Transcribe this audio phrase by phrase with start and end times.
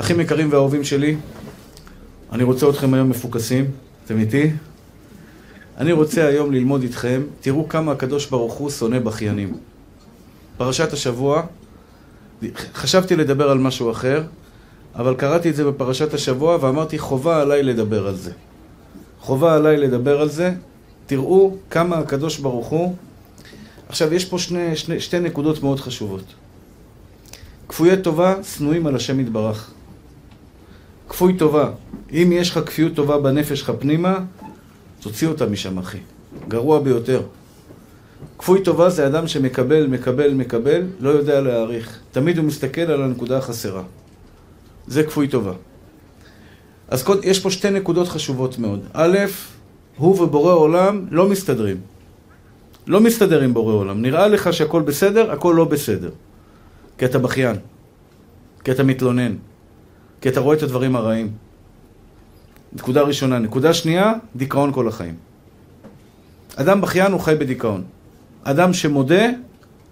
[0.00, 1.16] אחים יקרים ואהובים שלי,
[2.32, 3.70] אני רוצה אתכם היום מפוקסים.
[4.04, 4.50] אתם איתי?
[5.78, 9.56] אני רוצה היום ללמוד איתכם, תראו כמה הקדוש ברוך הוא שונא בכיינים.
[10.56, 11.42] פרשת השבוע,
[12.74, 14.22] חשבתי לדבר על משהו אחר,
[14.94, 18.32] אבל קראתי את זה בפרשת השבוע ואמרתי חובה עליי לדבר על זה.
[19.20, 20.54] חובה עליי לדבר על זה.
[21.06, 22.94] תראו כמה הקדוש ברוך הוא...
[23.88, 26.24] עכשיו, יש פה שני, שני, שתי נקודות מאוד חשובות.
[27.68, 29.70] כפויי טובה שנואים על השם יתברך.
[31.10, 31.70] כפוי טובה.
[32.12, 34.18] אם יש לך כפיות טובה בנפש שלך פנימה,
[35.00, 35.98] תוציא אותה משם, אחי.
[36.48, 37.22] גרוע ביותר.
[38.38, 41.98] כפוי טובה זה אדם שמקבל, מקבל, מקבל, לא יודע להעריך.
[42.12, 43.82] תמיד הוא מסתכל על הנקודה החסרה.
[44.86, 45.52] זה כפוי טובה.
[46.88, 48.80] אז יש פה שתי נקודות חשובות מאוד.
[48.92, 49.18] א',
[49.96, 51.76] הוא ובורא עולם לא מסתדרים.
[52.86, 54.02] לא מסתדר עם בורא עולם.
[54.02, 56.10] נראה לך שהכל בסדר, הכל לא בסדר.
[56.98, 57.56] כי אתה בכיין.
[58.64, 59.49] כי אתה מתלונן.
[60.20, 61.30] כי אתה רואה את הדברים הרעים.
[62.72, 63.38] נקודה ראשונה.
[63.38, 65.14] נקודה שנייה, דיכאון כל החיים.
[66.56, 67.84] אדם בכיין הוא חי בדיכאון.
[68.44, 69.24] אדם שמודה,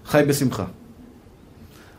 [0.07, 0.65] חי בשמחה.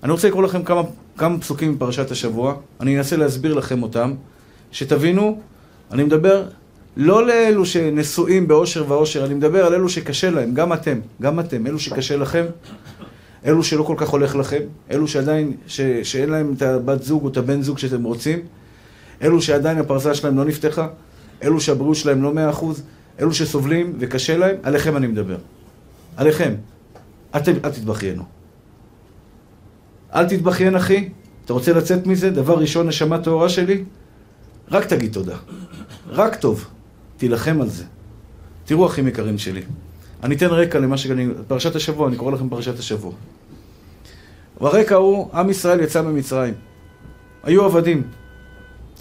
[0.04, 0.82] אני רוצה לקרוא לכם כמה,
[1.18, 4.14] כמה פסוקים מפרשת השבוע, אני אנסה להסביר לכם אותם,
[4.72, 5.42] שתבינו,
[5.92, 6.48] אני מדבר
[6.98, 11.68] לא לאלו שנשואים באושר ואושר, אני מדבר על אלו שקשה להם, גם אתם, גם אתם,
[11.68, 12.46] אלו שקשה לכם,
[13.46, 17.30] אלו שלא כל כך הולך לכם, אלו שעדיין, ש, שאין להם את הבת זוג או
[17.30, 18.40] את הבן זוג שאתם רוצים,
[19.22, 20.88] אלו שעדיין הפרסה שלהם לא נפתחה,
[21.44, 22.84] אלו שהבריאות שלהם לא מאה אחוז,
[23.20, 25.38] אלו שסובלים וקשה להם, עליכם אני מדבר.
[26.18, 26.54] עליכם.
[27.36, 28.24] אתם, אל תתבכיינו.
[30.16, 31.10] אל תתבכיין, אחי.
[31.46, 32.30] אתה רוצה לצאת מזה?
[32.30, 33.84] דבר ראשון, נשמה טהורה שלי?
[34.72, 35.38] רק תגיד תודה.
[36.10, 36.68] רק טוב.
[37.18, 37.84] תילחם על זה.
[38.66, 39.62] תראו, אחים יקרים שלי.
[40.24, 41.28] אני אתן רקע למה שאני...
[41.48, 43.14] פרשת השבוע, אני קורא לכם פרשת השבוע.
[44.60, 46.54] ברקע הוא, עם ישראל יצא ממצרים.
[47.44, 48.04] היו עבדים.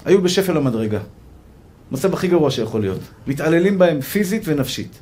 [0.04, 1.00] היו בשפל המדרגה.
[1.90, 3.00] מצב הכי גרוע שיכול להיות.
[3.26, 4.98] מתעללים בהם פיזית ונפשית.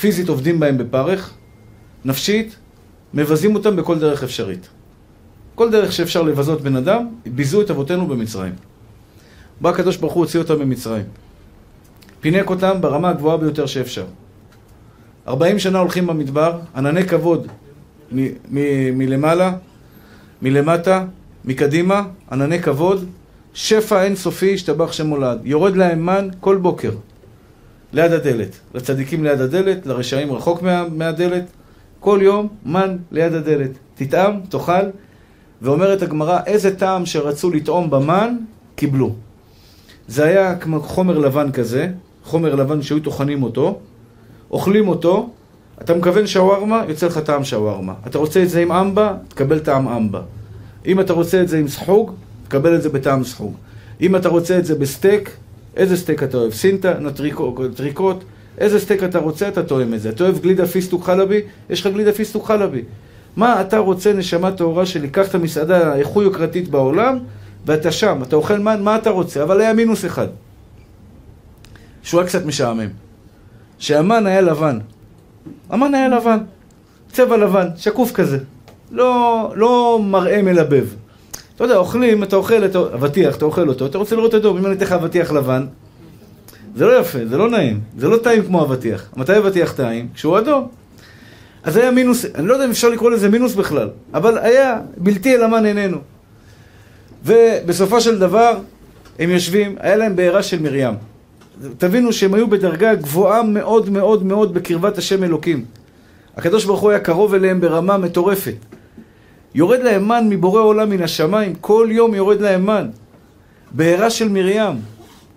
[0.00, 1.34] פיזית עובדים בהם בפרך,
[2.04, 2.56] נפשית,
[3.14, 4.68] מבזים אותם בכל דרך אפשרית.
[5.54, 8.54] כל דרך שאפשר לבזות בן אדם, ביזו את אבותינו במצרים.
[9.60, 11.04] בא הקדוש ברוך הוא הוציא אותם ממצרים.
[12.20, 14.04] פינק אותם ברמה הגבוהה ביותר שאפשר.
[15.28, 17.46] ארבעים שנה הולכים במדבר, ענני כבוד
[18.92, 19.52] מלמעלה,
[20.42, 21.04] מלמטה,
[21.44, 23.04] מקדימה, ענני כבוד,
[23.54, 25.38] שפע אינסופי, השתבח שם מולד.
[25.44, 26.90] יורד להם מן כל בוקר,
[27.92, 28.58] ליד הדלת.
[28.74, 31.44] לצדיקים ליד הדלת, לרשעים רחוק מה, מהדלת.
[32.00, 33.70] כל יום מן ליד הדלת.
[33.94, 34.86] תטעם, תאכל,
[35.62, 38.36] ואומרת הגמרא, איזה טעם שרצו לטעום במן,
[38.74, 39.14] קיבלו.
[40.08, 41.88] זה היה כמו חומר לבן כזה,
[42.24, 43.80] חומר לבן שהיו טוחנים אותו,
[44.50, 45.30] אוכלים אותו,
[45.80, 47.94] אתה מכוון שווארמה, יוצא לך טעם שווארמה.
[48.06, 50.20] אתה רוצה את זה עם אמבה, תקבל טעם אמבה.
[50.86, 52.12] אם אתה רוצה את זה עם סחוג,
[52.48, 53.54] תקבל את זה בטעם סחוג.
[54.00, 55.30] אם אתה רוצה את זה בסטייק,
[55.76, 56.52] איזה סטייק אתה אוהב?
[56.52, 58.24] סינטה, אנטריקוט,
[58.58, 60.08] איזה סטייק אתה רוצה, אתה טועם את זה.
[60.08, 61.40] אתה אוהב גלידה פיסטוק חלבי?
[61.70, 62.82] יש לך גלידה פיסטוק חלבי.
[63.36, 65.08] מה אתה רוצה, נשמה טהורה שלי?
[65.08, 67.18] קח את המסעדה הכי יוקרתית בעולם,
[67.66, 69.42] ואתה שם, אתה אוכל מן, מה אתה רוצה?
[69.42, 70.28] אבל היה מינוס אחד.
[72.02, 73.05] שהוא היה קצת משעמם.
[73.78, 74.78] שהמן היה לבן.
[75.70, 76.38] המן היה לבן.
[77.12, 78.38] צבע לבן, שקוף כזה.
[78.90, 80.86] לא, לא מראה מלבב.
[81.56, 84.66] אתה יודע, אוכלים, אתה אוכל את אבטיח, אתה אוכל אותו, אתה רוצה לראות אדום, אם
[84.66, 85.66] אני אתן לך אבטיח לבן,
[86.76, 89.10] זה לא יפה, זה לא נעים, זה לא טעים כמו אבטיח.
[89.16, 90.08] מתי אבטיח טעים?
[90.14, 90.68] כשהוא אדום.
[91.64, 95.34] אז היה מינוס, אני לא יודע אם אפשר לקרוא לזה מינוס בכלל, אבל היה בלתי
[95.34, 95.98] אל המן עינינו.
[97.24, 98.58] ובסופו של דבר,
[99.18, 100.94] הם יושבים, היה להם בעירה של מרים.
[101.78, 105.64] תבינו שהם היו בדרגה גבוהה מאוד מאוד מאוד בקרבת השם אלוקים.
[106.36, 108.54] הקדוש ברוך הוא היה קרוב אליהם ברמה מטורפת.
[109.54, 112.88] יורד להם מן מבורא עולם מן השמיים, כל יום יורד להם מן.
[113.70, 114.74] בעירה של מרים,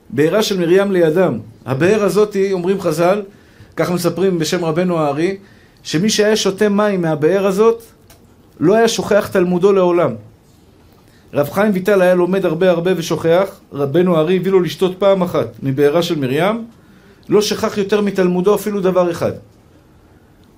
[0.10, 1.40] בעירה של מרים לידם.
[1.66, 3.22] הבאר הזאתי, אומרים חז"ל,
[3.76, 5.38] כך מספרים בשם רבנו הארי,
[5.84, 7.84] שמי שהיה שותה מים מהבאר הזאת,
[8.60, 10.12] לא היה שוכח תלמודו לעולם.
[11.34, 15.48] רב חיים ויטל היה לומד הרבה הרבה ושוכח, רבנו הארי הביא לו לשתות פעם אחת
[15.64, 16.66] מבארה של מרים,
[17.30, 19.32] לא שכח יותר מתלמודו אפילו דבר אחד.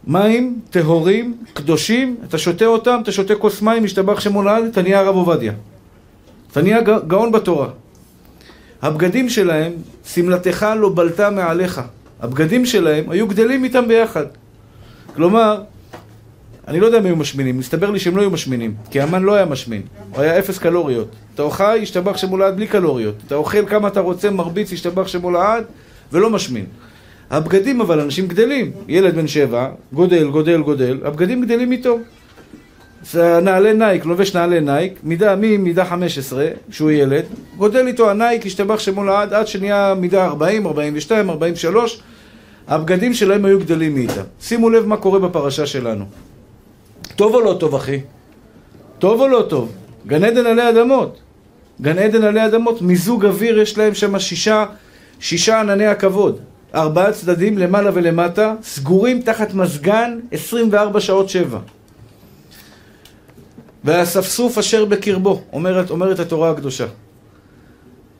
[0.07, 4.99] מים טהורים, קדושים, אתה שותה אותם, אתה שותה כוס מים, משתבח שמו לעד, אתה נהיה
[4.99, 5.53] הרב עובדיה.
[6.51, 7.67] אתה נהיה גאון בתורה.
[8.81, 9.71] הבגדים שלהם,
[10.05, 11.81] שמלתך לא בלטה מעליך.
[12.21, 14.25] הבגדים שלהם היו גדלים איתם ביחד.
[15.15, 15.61] כלומר,
[16.67, 19.35] אני לא יודע אם היו משמינים, מסתבר לי שהם לא היו משמינים, כי המן לא
[19.35, 21.07] היה משמין, הוא היה אפס קלוריות.
[21.35, 23.15] אתה אוכל, ישתבח שמו לעד בלי קלוריות.
[23.27, 25.63] אתה אוכל כמה אתה רוצה, מרביץ, ישתבח שמו לעד,
[26.11, 26.65] ולא משמין.
[27.29, 28.71] הבגדים אבל, אנשים גדלים.
[28.87, 31.99] ילד בן שבע, גודל, גודל, גודל, הבגדים גדלים איתו.
[33.03, 37.25] זה נעלי נייק, לובש נעלי נייק, מידה ממידה 15, כשהוא ילד,
[37.57, 42.01] גודל איתו הנייק, השתבח שמו לעד, עד שנהיה מידה 40, 42, 43,
[42.67, 44.21] הבגדים שלהם היו גדלים איתם.
[44.41, 46.05] שימו לב מה קורה בפרשה שלנו.
[47.15, 47.99] טוב או לא טוב, אחי?
[48.99, 49.71] טוב או לא טוב?
[50.07, 51.19] גן עדן עלי אדמות.
[51.81, 54.65] גן עדן עלי אדמות, מיזוג אוויר, יש להם שם שישה,
[55.19, 56.39] שישה ענני הכבוד.
[56.75, 61.59] ארבעה צדדים, למעלה ולמטה, סגורים תחת מזגן 24 שעות שבע.
[63.83, 66.85] והאספסוף אשר בקרבו, אומרת, אומרת התורה הקדושה.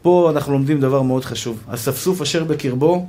[0.02, 1.64] פה אנחנו לומדים דבר מאוד חשוב.
[1.68, 3.06] אספסוף אשר בקרבו,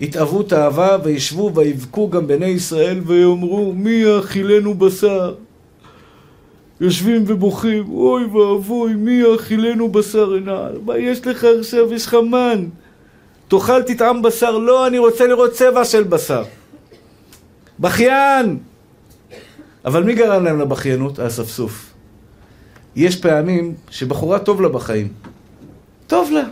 [0.00, 5.34] התאוו תאווה וישבו ויבכו גם בני ישראל ויאמרו מי יאכילנו בשר?
[6.80, 10.78] יושבים ובוכים, אוי ואבוי, מי יאכילנו בשר עינל?
[10.84, 11.94] מה יש לך עכשיו?
[11.94, 12.68] יש לך מן.
[13.48, 14.58] תאכל תטעם בשר.
[14.58, 16.44] לא, אני רוצה לראות צבע של בשר.
[17.78, 18.58] בכיין!
[19.84, 21.18] אבל מי גרם להם לבכיינות?
[21.18, 21.92] האספסוף.
[22.96, 25.08] יש פעמים שבחורה טוב לה בחיים.
[26.06, 26.44] טוב לה.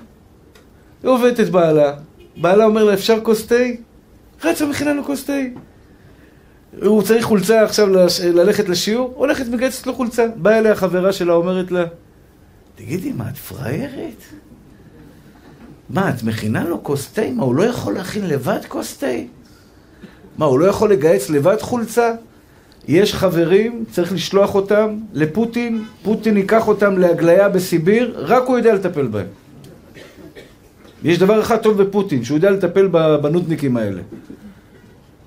[1.02, 1.92] היא עובדת בעלה,
[2.36, 3.54] בעלה אומר לה, אפשר כוס תה?
[4.44, 5.32] רצה מכינה לו כוס תה.
[6.82, 8.20] הוא צריך חולצה עכשיו לש...
[8.20, 10.26] ללכת לשיעור, הולכת מגייסת לו חולצה.
[10.36, 11.84] באה אליה חברה שלה, אומרת לה,
[12.74, 14.22] תגידי, מה, את פראיירת?
[15.90, 17.22] מה, את מכינה לו כוס תה?
[17.34, 19.06] מה, הוא לא יכול להכין לבד כוס תה?
[20.38, 22.12] מה, הוא לא יכול לגייס לבד חולצה?
[22.88, 29.06] יש חברים, צריך לשלוח אותם לפוטין, פוטין ייקח אותם להגליה בסיביר, רק הוא יודע לטפל
[29.06, 29.43] בהם.
[31.04, 32.86] יש דבר אחד טוב בפוטין, שהוא יודע לטפל
[33.22, 34.02] בנודניקים האלה.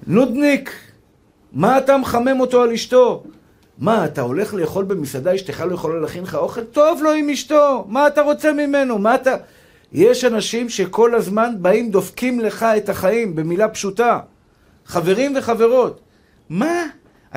[0.07, 0.71] נודניק,
[1.53, 3.23] מה אתה מחמם אותו על אשתו?
[3.77, 6.63] מה, אתה הולך לאכול במסעדה, אשתך לא יכולה להכין לך אוכל?
[6.63, 8.99] טוב לו עם אשתו, מה אתה רוצה ממנו?
[8.99, 9.35] מה אתה...
[9.93, 14.19] יש אנשים שכל הזמן באים דופקים לך את החיים, במילה פשוטה.
[14.85, 15.99] חברים וחברות.
[16.49, 16.85] מה?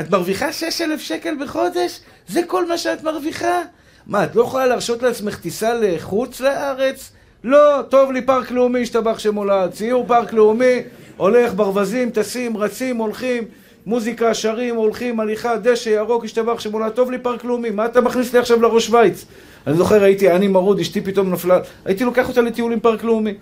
[0.01, 2.01] את מרוויחה 6,000 שקל בחודש?
[2.29, 3.63] זה כל מה שאת מרוויחה?
[4.07, 7.13] מה, את לא יכולה להרשות לעצמך טיסה לחוץ לארץ?
[7.45, 9.71] לא, טוב לי פארק לאומי, השתבח שמו לעד.
[9.71, 10.77] ציור פארק לאומי,
[11.17, 13.45] הולך, ברווזים, טסים, רצים, הולכים,
[13.87, 16.93] מוזיקה, שרים, הולכים, הליכה, דשא, ירוק, השתבח שמו לעד.
[16.93, 19.25] טוב לי פארק לאומי, מה אתה מכניס לי עכשיו לראש שווייץ?
[19.67, 23.35] אני זוכר, הייתי עני מרוד, אשתי פתאום נפלה, הייתי לוקח אותה לטיול עם פארק לאומי.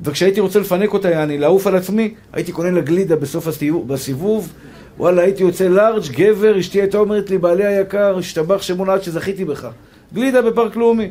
[0.00, 4.52] וכשהייתי רוצה לפנק אותה, יעני, לעוף על עצמי, הייתי קונה לה גלידה בסוף הסיבוב, בסיבוב,
[4.98, 9.68] וואלה, הייתי יוצא לארג', גבר, אשתי הייתה אומרת לי, בעלי היקר, השתבח שמונה שזכיתי בך.
[10.14, 11.10] גלידה בפארק לאומי.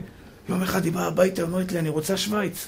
[0.50, 2.68] יום אחד היא באה הביתה, אומרת לי, אני רוצה שווייץ.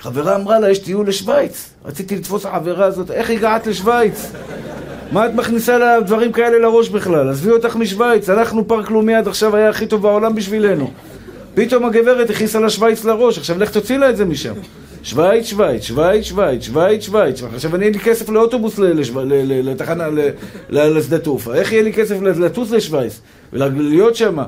[0.00, 1.70] חברה אמרה לה, יש טיול לשווייץ.
[1.84, 4.32] רציתי לתפוס החברה הזאת, איך הגעת לשווייץ?
[5.12, 7.28] מה את מכניסה לה דברים כאלה לראש בכלל?
[7.28, 10.90] עזבי אותך משווייץ, הלכנו פארק לאומי עד עכשיו היה הכי טוב בעולם בשבילנו.
[11.54, 14.54] פתאום הגברת הכניסה לה שווייץ לראש, עכשיו לך תוציא לה את זה משם.
[15.02, 17.42] שווייץ, שווייץ, שווייץ, שווייץ, שווייץ, שווייץ.
[17.42, 20.06] עכשיו אני אין לי כסף לאוטובוס לתחנה,
[20.70, 21.54] לשדה תעופה.
[21.54, 23.20] איך יהיה לי כסף לטוס לשווייץ
[23.52, 24.38] ולהיות שם?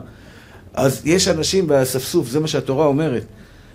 [0.79, 3.25] אז יש אנשים באספסוף, זה מה שהתורה אומרת.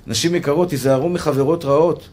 [0.07, 2.09] נשים יקרות, תיזהרו מחברות רעות.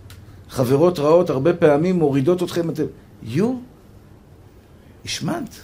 [0.49, 2.83] חברות רעות הרבה פעמים מורידות אתכם, אתם...
[3.23, 3.55] יו,
[5.05, 5.55] השמנת.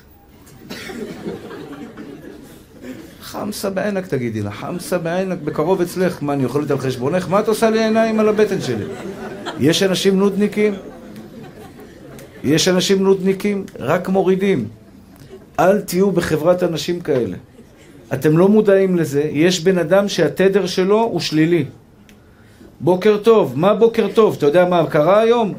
[3.20, 7.28] חמסה בעינק תגידי לה, חמסה בעינק בקרוב אצלך, מה אני אוכלת על חשבונך?
[7.28, 8.84] מה את עושה לי עיניים על הבטן שלי?
[9.60, 10.74] יש אנשים נודניקים?
[12.44, 13.64] יש אנשים נודניקים?
[13.78, 14.68] רק מורידים.
[15.60, 17.36] אל תהיו בחברת אנשים כאלה.
[18.12, 21.64] אתם לא מודעים לזה, יש בן אדם שהתדר שלו הוא שלילי.
[22.80, 24.34] בוקר טוב, מה בוקר טוב?
[24.38, 25.54] אתה יודע מה קרה היום?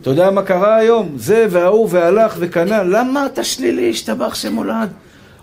[0.00, 1.08] אתה יודע מה קרה היום?
[1.16, 3.90] זה וההוא והלך וקנה, למה אתה שלילי?
[3.90, 4.88] השתבח שמולד.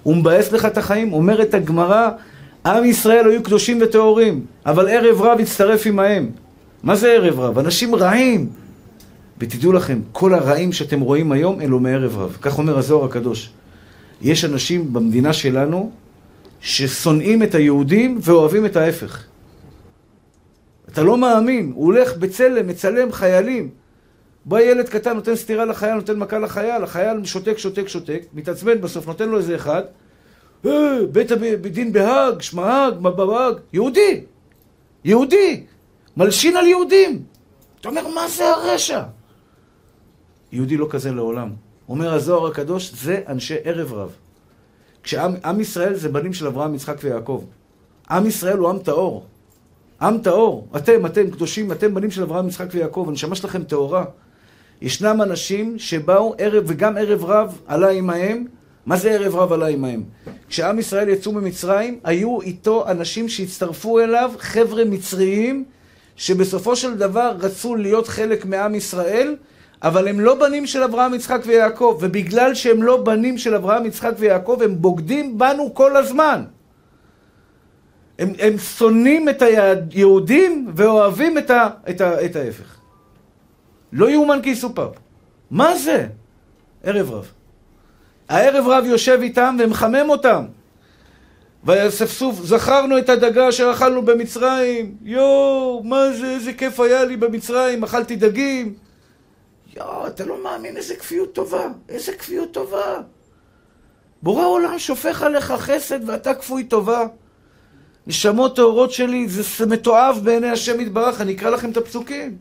[0.04, 1.13] הוא מבאס לך את החיים.
[1.13, 2.10] אומרת הגמרא,
[2.66, 6.30] עם ישראל היו קדושים וטהורים, אבל ערב רב הצטרף עמהם.
[6.84, 7.60] מה זה ערב רב?
[7.60, 8.50] אנשים רעים.
[9.40, 12.38] ותדעו לכם, כל הרעים שאתם רואים היום, אלו מערב רב.
[12.42, 13.50] כך אומר הזוהר הקדוש.
[14.22, 15.92] יש אנשים במדינה שלנו
[16.63, 19.24] ששונאים את היהודים ואוהבים את ההפך.
[20.89, 23.70] אתה לא מאמין, הוא הולך בצלם, מצלם חיילים.
[24.46, 29.08] בא ילד קטן, נותן סטירה לחייל, נותן מכה לחייל, החייל שותק, שותק, שותק, מתעצבן בסוף,
[29.08, 29.84] נותן לו איזה אחד,
[30.65, 34.22] אה, בית הדין בהאג, שמהאג, מבהאג, יהודי,
[35.05, 35.63] יהודי,
[36.17, 37.24] מלשין על יהודים.
[37.82, 39.01] אתה אומר, מה זה הרשע?
[40.51, 41.50] יהודי לא כזה לעולם.
[41.89, 44.15] אומר הזוהר הקדוש, זה אנשי ערב רב.
[45.04, 47.44] כשעם ישראל זה בנים של אברהם, יצחק ויעקב.
[48.10, 49.26] עם ישראל הוא עם טהור.
[50.02, 50.68] עם טהור.
[50.76, 54.06] אתם, אתם קדושים, אתם בנים של אברהם, יצחק ויעקב, הנשמה שלכם טהורה.
[54.82, 58.46] ישנם אנשים שבאו ערב, וגם ערב רב עלה עמהם.
[58.86, 60.04] מה זה ערב רב עלה עמהם?
[60.50, 65.66] כשעם ישראל יצאו ממצרים, היו איתו אנשים שהצטרפו אליו, חבר'ה מצריים,
[66.16, 69.36] שבסופו של דבר רצו להיות חלק מעם ישראל,
[69.84, 74.13] אבל הם לא בנים של אברהם, יצחק ויעקב, ובגלל שהם לא בנים של אברהם, יצחק
[74.18, 76.44] ויעקב, הם בוגדים בנו כל הזמן.
[78.20, 82.78] הם, הם שונאים את היהודים ואוהבים את, ה, את, ה, את ההפך.
[83.94, 84.90] לא יאומן כי יסופר.
[85.52, 86.08] מה זה?
[86.84, 87.32] ערב רב.
[88.30, 90.44] הערב רב יושב איתם ומחמם אותם.
[91.63, 94.96] ויאספסוף, זכרנו את הדגה אשר אכלנו במצרים.
[95.02, 98.74] יואו, מה זה, איזה כיף היה לי במצרים, אכלתי דגים.
[99.77, 103.01] יואו, אתה לא מאמין איזה כפיות טובה, איזה כפיות טובה.
[104.22, 107.06] בורא עולם שופך עליך חסד ואתה כפוי טובה.
[108.08, 112.38] נשמות טהורות שלי, זה מתועב בעיני השם יתברך, אני אקרא לכם את הפסוקים.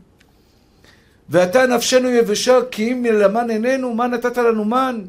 [1.29, 5.01] ואתה נפשנו יבשה, כי אם למן עינינו, מה נתת לנו מן?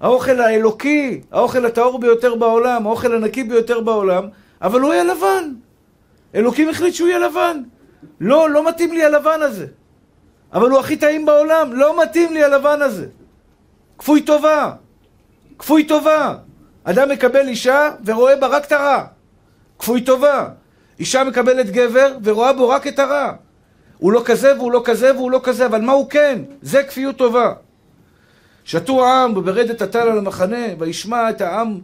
[0.00, 4.28] האוכל האלוקי, האוכל הטהור ביותר בעולם, האוכל הנקי ביותר בעולם,
[4.62, 5.54] אבל הוא יהיה לבן.
[6.34, 7.62] אלוקים החליט שהוא יהיה לבן.
[8.20, 9.66] לא, לא מתאים לי הלבן הזה.
[10.54, 13.06] אבל הוא הכי טעים בעולם, לא מתאים לי הלבן הזה.
[13.98, 14.72] כפוי טובה.
[15.58, 16.36] כפוי טובה.
[16.84, 19.04] אדם מקבל אישה ורואה בה רק את הרע.
[19.78, 20.48] כפוי טובה.
[20.98, 23.32] אישה מקבלת גבר ורואה בו רק את הרע.
[23.98, 26.42] הוא לא כזה והוא לא כזה והוא לא כזה, אבל מה הוא כן?
[26.62, 27.52] זה כפיות טובה.
[28.64, 31.80] שתו העם וברדת הטל על המחנה, וישמע את העם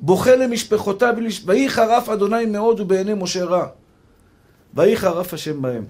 [0.00, 1.14] בוכה למשפחותיו,
[1.46, 3.66] ויהי חרף אדוני מאוד ובעיני משה רע.
[4.74, 5.84] ויהי חרף השם בהם.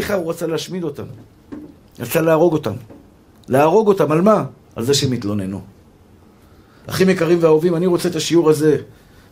[0.00, 1.04] חר הוא רצה להשמיד אותם.
[2.00, 2.72] רצה להרוג אותם.
[3.48, 4.44] להרוג אותם, על מה?
[4.76, 5.60] על זה שהם התלוננו.
[6.86, 8.76] אחים יקרים ואהובים, אני רוצה את השיעור הזה.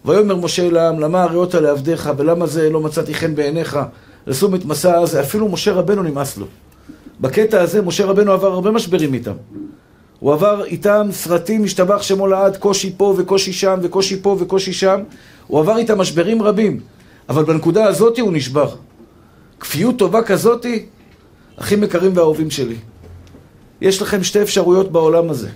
[0.05, 3.79] ויאמר משה אל העם, למה הריאות לעבדיך, ולמה זה לא מצאתי חן בעיניך,
[4.27, 5.21] לשום את מסע הזה.
[5.21, 6.47] אפילו משה רבנו נמאס לו.
[7.21, 9.33] בקטע הזה משה רבנו עבר הרבה משברים איתם.
[10.21, 15.01] הוא עבר איתם סרטים, השתבח שמו לעד, קושי פה וקושי שם וקושי פה וקושי שם.
[15.47, 16.81] הוא עבר איתם משברים רבים,
[17.29, 18.75] אבל בנקודה הזאת הוא נשבר.
[19.65, 20.87] כפיות טובה כזאתי,
[21.57, 22.77] אחים יקרים ואהובים שלי.
[23.81, 25.49] יש לכם שתי אפשרויות בעולם הזה.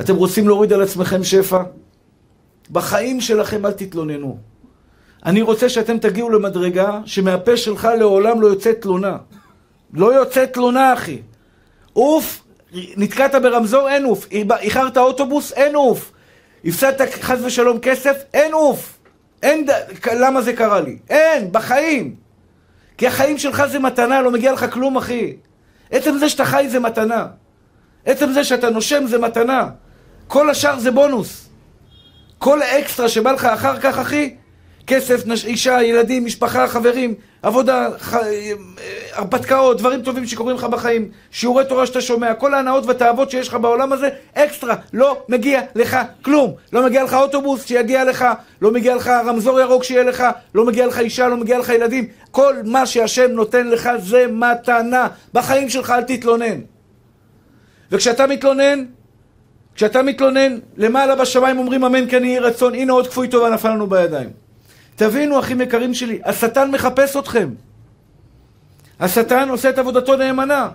[0.00, 1.62] אתם רוצים להוריד על עצמכם שפע?
[2.70, 4.38] בחיים שלכם אל תתלוננו.
[5.26, 9.16] אני רוצה שאתם תגיעו למדרגה שמהפה שלך לעולם לא יוצאת תלונה.
[9.92, 11.18] לא יוצאת תלונה, אחי.
[11.96, 14.26] אוף, נתקעת ברמזור, אין אוף.
[14.60, 16.12] איחרת אוטובוס, אין אוף.
[16.64, 18.98] הפסדת חס ושלום כסף, אין אוף.
[19.42, 19.70] אין, ד...
[20.12, 20.98] למה זה קרה לי?
[21.10, 22.23] אין, בחיים.
[23.04, 25.32] כי החיים שלך זה מתנה, לא מגיע לך כלום, אחי.
[25.90, 27.26] עצם זה שאתה חי זה מתנה.
[28.06, 29.68] עצם זה שאתה נושם זה מתנה.
[30.28, 31.48] כל השאר זה בונוס.
[32.38, 34.34] כל האקסטרה שבא לך אחר כך, אחי,
[34.86, 35.44] כסף, נש...
[35.44, 38.16] אישה, ילדים, משפחה, חברים, עבודה, ח...
[39.12, 43.54] הרפתקאות, דברים טובים שקורים לך בחיים, שיעורי תורה שאתה שומע, כל ההנאות והתאוות שיש לך
[43.54, 46.54] בעולם הזה, אקסטרה, לא מגיע לך כלום.
[46.72, 48.24] לא מגיע לך אוטובוס שיגיע לך,
[48.62, 50.24] לא מגיע לך רמזור ירוק שיהיה לך,
[50.54, 52.06] לא מגיע לך אישה, לא מגיע לך ילדים.
[52.30, 55.08] כל מה שהשם נותן לך זה מתנה.
[55.34, 56.60] בחיים שלך אל תתלונן.
[57.92, 58.84] וכשאתה מתלונן,
[59.74, 63.86] כשאתה מתלונן, למעלה בשמיים אומרים אמן כן יהי רצון, הנה עוד כפוי טובה נפל לנו
[63.86, 64.43] בידיים.
[64.96, 67.48] תבינו, אחים יקרים שלי, השטן מחפש אתכם.
[69.00, 70.68] השטן עושה את עבודתו נאמנה.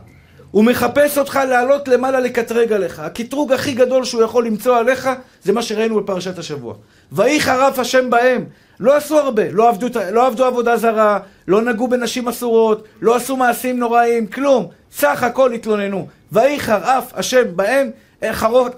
[0.52, 3.00] הוא מחפש אותך לעלות למעלה לקטרג עליך.
[3.00, 5.10] הקטרוג הכי גדול שהוא יכול למצוא עליך,
[5.44, 6.74] זה מה שראינו בפרשת השבוע.
[7.12, 8.46] ויהי חרף השם בהם.
[8.80, 13.38] לא עשו הרבה, לא עבדו, לא עבדו עבודה זרה, לא נגעו בנשים אסורות, לא עשו
[13.38, 14.68] מעשים נוראים, כלום.
[14.92, 16.08] סך הכל התלוננו.
[16.32, 17.90] ויהי חרף השם בהם,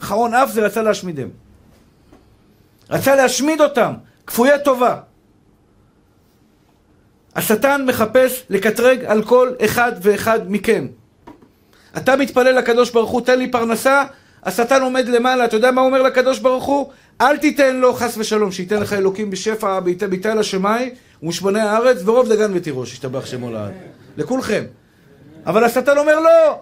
[0.02, 1.28] חרון אף זה רצה להשמידם.
[2.90, 3.94] רצה להשמיד אותם,
[4.28, 4.98] כפויי טובה.
[7.36, 10.88] השטן מחפש לקטרג על כל אחד ואחד מכם.
[11.98, 14.04] אתה מתפלל לקדוש ברוך הוא, תן לי פרנסה,
[14.44, 16.90] השטן עומד למעלה, אתה יודע מה הוא אומר לקדוש ברוך הוא?
[17.22, 20.90] אל תיתן לו חס ושלום, שייתן לך אלוקים בשפע, ביתה לשמי,
[21.24, 23.74] ומשמני הארץ, ורוב דגן ותירוש, ישתבח שמו לעד.
[24.18, 24.64] לכולכם.
[25.46, 26.60] אבל השטן אומר לא!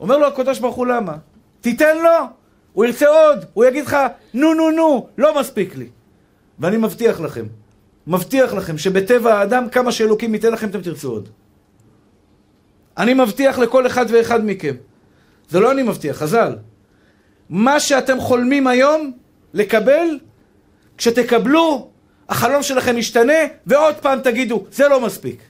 [0.00, 1.16] אומר לו הקדוש ברוך הוא למה?
[1.60, 2.26] תיתן לו,
[2.72, 3.96] הוא ירצה עוד, הוא יגיד לך
[4.34, 5.88] נו נו נו, לא מספיק לי.
[6.58, 7.46] ואני מבטיח לכם,
[8.06, 11.28] מבטיח לכם שבטבע האדם, כמה שאלוקים ייתן לכם, אתם תרצו עוד.
[12.98, 14.74] אני מבטיח לכל אחד ואחד מכם.
[15.48, 16.56] זה לא אני מבטיח, חז"ל.
[17.50, 19.12] מה שאתם חולמים היום
[19.54, 20.18] לקבל,
[20.98, 21.90] כשתקבלו,
[22.28, 23.32] החלום שלכם ישתנה,
[23.66, 25.42] ועוד פעם תגידו, זה לא מספיק.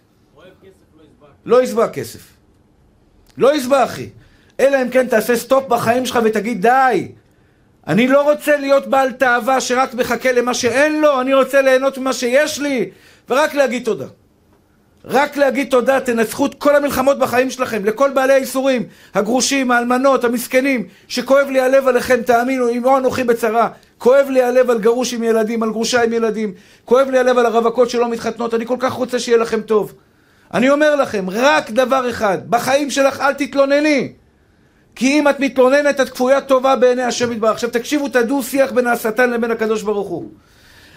[1.44, 2.20] לא יסבע כסף.
[3.38, 4.08] לא יסבע, אחי.
[4.60, 7.12] אלא אם כן תעשה סטופ בחיים שלך ותגיד, די,
[7.88, 12.12] אני לא רוצה להיות בעל תאווה שרק מחכה למה שאין לו, אני רוצה ליהנות ממה
[12.12, 12.90] שיש לי,
[13.28, 14.07] ורק להגיד תודה.
[15.05, 20.87] רק להגיד תודה, תנצחו את כל המלחמות בחיים שלכם, לכל בעלי האיסורים, הגרושים, האלמנות, המסכנים,
[21.09, 23.69] שכואב לי הלב עליכם, תאמינו, אמו אנוכי בצרה.
[23.99, 26.55] כואב לי הלב על גרוש עם ילדים, על גרושה עם ילדים.
[26.85, 29.95] כואב לי הלב על הרווקות שלא מתחתנות, אני כל כך רוצה שיהיה לכם טוב.
[30.55, 34.12] אני אומר לכם, רק דבר אחד, בחיים שלך אל תתלונני.
[34.97, 37.50] כי אם את מתלוננת, את כפוית טובה בעיני השם יתברך.
[37.50, 40.31] עכשיו תקשיבו את הדו-שיח בין השטן לבין הקדוש ברוך הוא.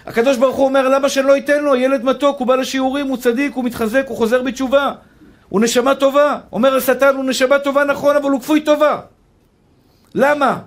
[0.06, 1.76] הקדוש ברוך הוא אומר, למה שלא ייתן לו?
[1.76, 4.92] ילד מתוק, הוא בא לשיעורים, הוא צדיק, הוא מתחזק, הוא חוזר בתשובה.
[5.48, 6.38] הוא נשמה טובה.
[6.52, 9.00] אומר השטן, הוא נשמה טובה נכון, אבל הוא כפוי טובה.
[10.14, 10.58] למה?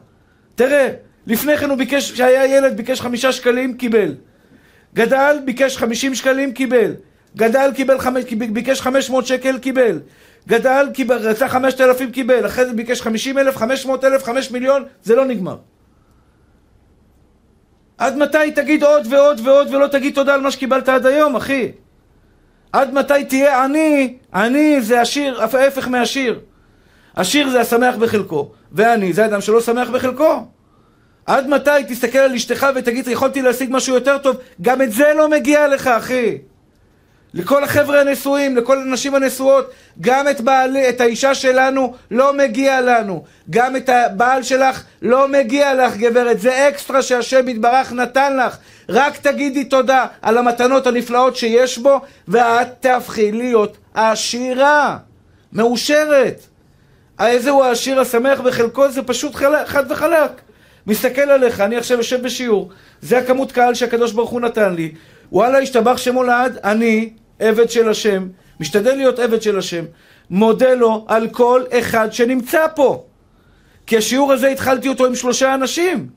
[0.55, 0.89] תראה,
[1.27, 4.15] לפני כן הוא ביקש, כשהיה ילד, ביקש חמישה שקלים, קיבל.
[4.93, 6.93] גדל, ביקש חמישים שקלים, קיבל.
[7.35, 9.99] גדל, קיבל חמש, ביקש חמש מאות שקל, קיבל.
[10.47, 12.45] גדל, קיבל, רצה חמשת אלפים, קיבל.
[12.45, 15.57] אחרי זה ביקש חמישים אלף, חמש מאות אלף, חמש מיליון, זה לא נגמר.
[17.97, 21.71] עד מתי תגיד עוד ועוד ועוד ולא תגיד תודה על מה שקיבלת עד היום, אחי?
[22.71, 24.17] עד מתי תהיה עני?
[24.33, 26.39] עני זה עשיר, ההפך מעשיר.
[27.15, 30.45] עשיר זה השמח בחלקו, ועני זה אדם שלא שמח בחלקו.
[31.25, 34.37] עד מתי תסתכל על אשתך ותגיד, יכולתי להשיג משהו יותר טוב?
[34.61, 36.37] גם את זה לא מגיע לך, אחי.
[37.33, 39.71] לכל החבר'ה הנשואים, לכל הנשים הנשואות,
[40.01, 43.23] גם את, בעל, את האישה שלנו לא מגיע לנו.
[43.49, 46.39] גם את הבעל שלך לא מגיע לך, גברת.
[46.39, 48.57] זה אקסטרה שהשם יתברך נתן לך.
[48.89, 54.97] רק תגידי תודה על המתנות הנפלאות שיש בו, ואת תהפכי להיות עשירה,
[55.53, 56.41] מאושרת.
[57.19, 58.91] איזה הוא העשיר השמח בחלקו?
[58.91, 59.35] זה פשוט
[59.65, 60.31] חד וחלק.
[60.87, 62.69] מסתכל עליך, אני עכשיו יושב בשיעור,
[63.01, 64.91] זה הכמות קהל שהקדוש ברוך הוא נתן לי.
[65.31, 67.09] וואלה, השתבח שמו לעד, אני
[67.43, 68.27] עבד של השם,
[68.59, 69.85] משתדל להיות עבד של השם,
[70.29, 73.05] מודה לו על כל אחד שנמצא פה.
[73.87, 76.07] כי השיעור הזה התחלתי אותו עם שלושה אנשים.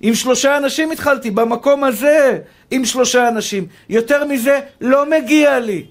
[0.00, 2.38] עם שלושה אנשים התחלתי, במקום הזה
[2.70, 3.66] עם שלושה אנשים.
[3.88, 5.86] יותר מזה לא מגיע לי.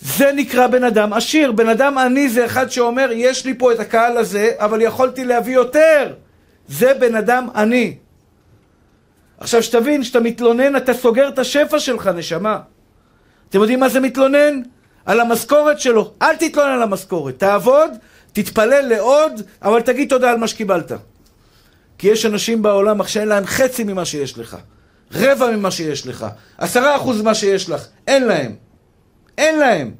[0.00, 1.52] זה נקרא בן אדם עשיר.
[1.52, 5.54] בן אדם עני זה אחד שאומר, יש לי פה את הקהל הזה, אבל יכולתי להביא
[5.54, 6.14] יותר.
[6.68, 7.96] זה בן אדם עני.
[9.38, 12.58] עכשיו שתבין, כשאתה מתלונן, אתה סוגר את השפע שלך, נשמה.
[13.48, 14.62] אתם יודעים מה זה מתלונן?
[15.06, 16.12] על המשכורת שלו.
[16.22, 17.38] אל תתלונן על המשכורת.
[17.38, 17.90] תעבוד,
[18.32, 20.92] תתפלל לעוד, אבל תגיד תודה על מה שקיבלת.
[21.98, 24.56] כי יש אנשים בעולם עכשיו אין להם חצי ממה שיש לך.
[25.12, 26.26] רבע ממה שיש לך.
[26.58, 27.86] עשרה אחוז ממה שיש לך.
[28.06, 28.54] אין להם.
[29.38, 29.94] אין להם.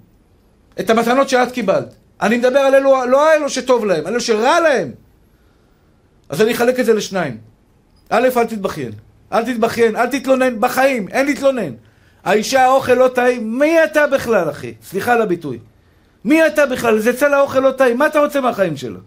[0.80, 1.94] את המתנות שאת קיבלת.
[2.20, 4.92] אני מדבר על אלו, לא אלו שטוב להם, אלו שרע להם.
[6.28, 7.38] אז אני אחלק את זה לשניים.
[8.10, 8.92] א', אל תתבכיין.
[9.32, 11.72] אל תתבכיין, אל תתלונן, בחיים, אין להתלונן.
[12.26, 14.74] האישה האוכל לא טעים, מי אתה בכלל, אחי?
[14.82, 15.58] סליחה על הביטוי.
[16.24, 16.98] מי אתה בכלל?
[16.98, 19.00] זה יצא לאוכל לא טעים, מה אתה רוצה מהחיים שלו?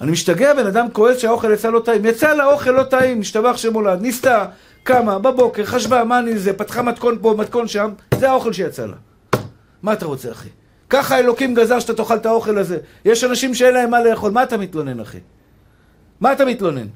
[0.00, 2.04] אני משתגע, בן אדם כועס שהאוכל יצא לא טעים.
[2.04, 4.46] יצא לאוכל לא טעים, משתבח שמולד, ניסתה,
[4.82, 8.96] קמה, בבוקר, חשבה, מה אני זה, פתחה מתכון פה, מתכון שם, זה האוכל שיצא לה.
[9.82, 10.48] מה אתה רוצה, אחי?
[10.90, 12.78] ככה אלוקים גזר שאתה תאכל את האוכל הזה.
[13.04, 15.18] יש אנשים שאין להם מה לאכול, מה אתה מתלונן, אחי?
[16.20, 16.86] מה אתה מתלונן?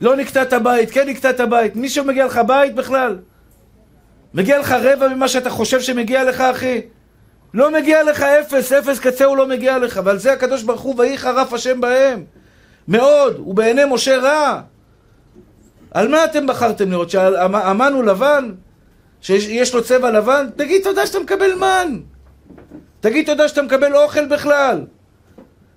[0.00, 1.76] לא נקטע את הבית, כן נקטע את הבית.
[1.76, 3.16] מישהו מגיע לך בית בכלל?
[4.34, 6.80] מגיע לך רבע ממה שאתה חושב שמגיע לך, אחי?
[7.54, 10.00] לא מגיע לך אפס, אפס קצה הוא לא מגיע לך.
[10.04, 12.24] ועל זה הקדוש ברוך הוא, ויהי חרף השם בהם.
[12.88, 14.60] מאוד, ובעיני משה רע.
[15.90, 17.10] על מה אתם בחרתם לראות?
[17.10, 18.50] שהמן הוא לבן?
[19.20, 20.46] שיש לו צבע לבן?
[20.56, 21.98] תגיד תודה שאתה מקבל מן.
[23.00, 24.84] תגיד תודה שאתה מקבל אוכל בכלל.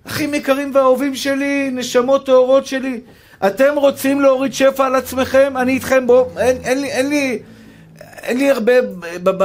[0.08, 3.02] אחים יקרים ואהובים שלי, נשמות טהורות שלי,
[3.48, 5.54] אתם רוצים להוריד שפע על עצמכם?
[5.58, 7.40] אני איתכם, בואו, אין, אין לי, אין לי,
[8.24, 8.74] אין לי הרבה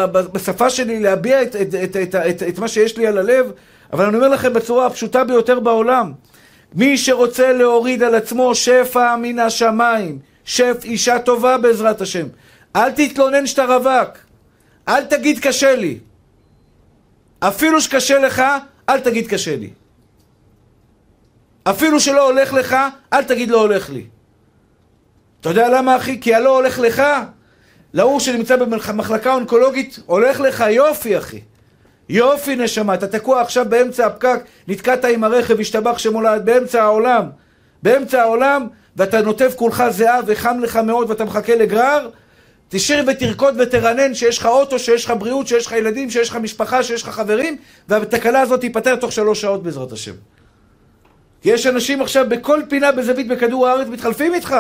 [0.07, 3.53] בשפה שלי להביע את, את, את, את, את, את מה שיש לי על הלב,
[3.93, 6.13] אבל אני אומר לכם בצורה הפשוטה ביותר בעולם,
[6.75, 12.27] מי שרוצה להוריד על עצמו שפע מן השמיים, שף אישה טובה בעזרת השם,
[12.77, 14.19] אל תתלונן שאתה רווק,
[14.89, 15.99] אל תגיד קשה לי.
[17.41, 18.43] אפילו שקשה לך,
[18.89, 19.71] אל תגיד קשה לי.
[21.65, 22.77] אפילו שלא הולך לך,
[23.13, 24.07] אל תגיד לא הולך לי.
[25.41, 26.21] אתה יודע למה אחי?
[26.21, 27.03] כי הלא הולך לך,
[27.99, 31.41] להוא שנמצא במחלקה אונקולוגית, הולך לך יופי אחי.
[32.09, 37.27] יופי נשמה, אתה תקוע עכשיו באמצע הפקק, נתקעת עם הרכב, השתבח שמולד, באמצע העולם.
[37.83, 42.11] באמצע העולם, ואתה נוטף כולך זהה וחם לך מאוד ואתה מחכה לגרר,
[42.69, 46.83] תשאיר ותרקוד ותרנן שיש לך אוטו, שיש לך בריאות, שיש לך ילדים, שיש לך משפחה,
[46.83, 47.57] שיש לך חברים,
[47.89, 50.15] והתקלה הזאת תיפתר תוך שלוש שעות בעזרת השם.
[51.43, 54.57] כי יש אנשים עכשיו בכל פינה בזווית בכדור הארץ מתחלפים איתך.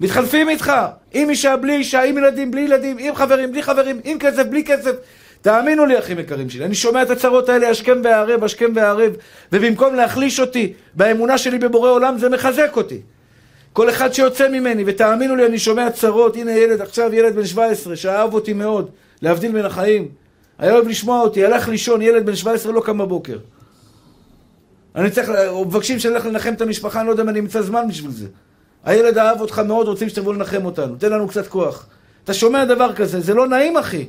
[0.00, 0.72] מתחלפים איתך.
[1.12, 4.64] עם אישה, בלי אישה, עם ילדים, בלי ילדים, עם חברים, בלי חברים, עם כסף, בלי
[4.64, 4.92] כסף.
[5.40, 9.12] תאמינו לי, אחים יקרים שלי, אני שומע את הצרות האלה השכם והערב, השכם והערב,
[9.52, 13.00] ובמקום להחליש אותי באמונה שלי בבורא עולם, זה מחזק אותי.
[13.72, 17.96] כל אחד שיוצא ממני, ותאמינו לי, אני שומע צרות, הנה ילד, עכשיו ילד בן 17,
[17.96, 18.90] שאהב אותי מאוד,
[19.22, 20.08] להבדיל מן החיים.
[20.58, 23.38] היה אוהב לשמוע אותי, הלך לישון, ילד בן 17 לא קם בבוקר.
[24.94, 25.30] אני צריך,
[25.66, 28.26] מבקשים שאני אלך לנחם את המשפחה, אני לא יודע אם אני אמצא זמן בשביל זה.
[28.86, 31.86] הילד אהב אותך מאוד, רוצים שתבוא לנחם אותנו, תן לנו קצת כוח.
[32.24, 34.08] אתה שומע דבר כזה, זה לא נעים אחי.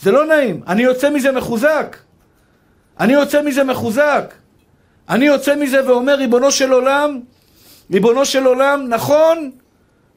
[0.00, 0.62] זה לא נעים.
[0.66, 1.96] אני יוצא מזה מחוזק.
[3.00, 4.34] אני יוצא מזה מחוזק.
[5.08, 7.20] אני יוצא מזה ואומר, ריבונו של עולם,
[7.92, 9.50] ריבונו של עולם, נכון,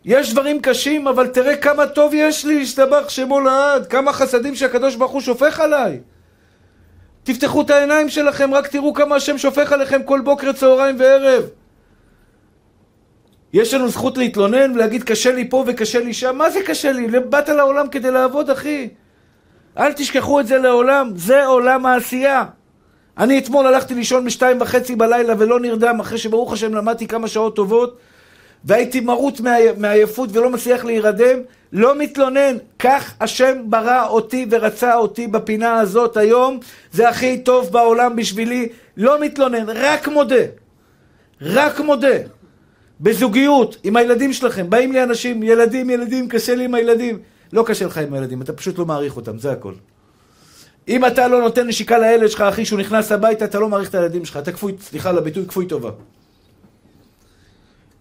[0.05, 4.95] יש דברים קשים, אבל תראה כמה טוב יש לי, השתבח שמו לעד, כמה חסדים שהקדוש
[4.95, 5.99] ברוך הוא שופך עליי.
[7.23, 11.43] תפתחו את העיניים שלכם, רק תראו כמה השם שופך עליכם כל בוקר, צהריים וערב.
[13.57, 17.07] יש לנו זכות להתלונן ולהגיד קשה לי פה וקשה לי שם, מה זה קשה לי?
[17.19, 18.89] באת לעולם כדי לעבוד, אחי.
[19.77, 22.45] אל תשכחו את זה לעולם, זה עולם העשייה.
[23.17, 27.55] אני אתמול הלכתי לישון בשתיים וחצי בלילה ולא נרדם, אחרי שברוך השם למדתי כמה שעות
[27.55, 27.97] טובות,
[28.65, 29.41] והייתי מרוט
[29.77, 31.39] מעייפות ולא מצליח להירדם,
[31.73, 32.57] לא מתלונן.
[32.79, 36.59] כך השם ברא אותי ורצה אותי בפינה הזאת היום,
[36.91, 38.69] זה הכי טוב בעולם בשבילי.
[38.97, 40.43] לא מתלונן, רק מודה.
[41.41, 42.17] רק מודה.
[43.01, 47.19] בזוגיות, עם הילדים שלכם, באים לי אנשים, ילדים, ילדים, קשה לי עם הילדים.
[47.53, 49.73] לא קשה לך עם הילדים, אתה פשוט לא מעריך אותם, זה הכל.
[50.87, 53.95] אם אתה לא נותן נשיקה לילד שלך, אחי, שהוא נכנס הביתה, אתה לא מעריך את
[53.95, 54.37] הילדים שלך.
[54.37, 55.91] אתה כפוי, סליחה על הביטוי, כפוי טובה.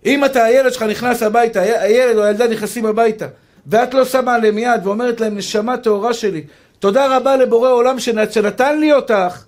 [0.06, 3.26] אם אתה, הילד שלך נכנס הביתה, הילד או הילדה נכנסים הביתה,
[3.66, 6.44] ואת לא שמה עליהם יד ואומרת להם, נשמה טהורה שלי,
[6.78, 9.44] תודה רבה לבורא עולם שנת, שנתן לי אותך,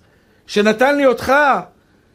[0.47, 1.33] שנתן לי אותך,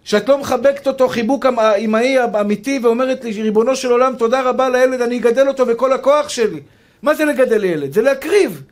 [0.05, 1.47] שאת לא מחבקת אותו חיבוק
[1.79, 6.29] אמהי אמיתי ואומרת לי, ריבונו של עולם, תודה רבה לילד, אני אגדל אותו בכל הכוח
[6.29, 6.61] שלי.
[7.03, 7.93] מה זה לגדל ילד?
[7.93, 8.63] זה להקריב.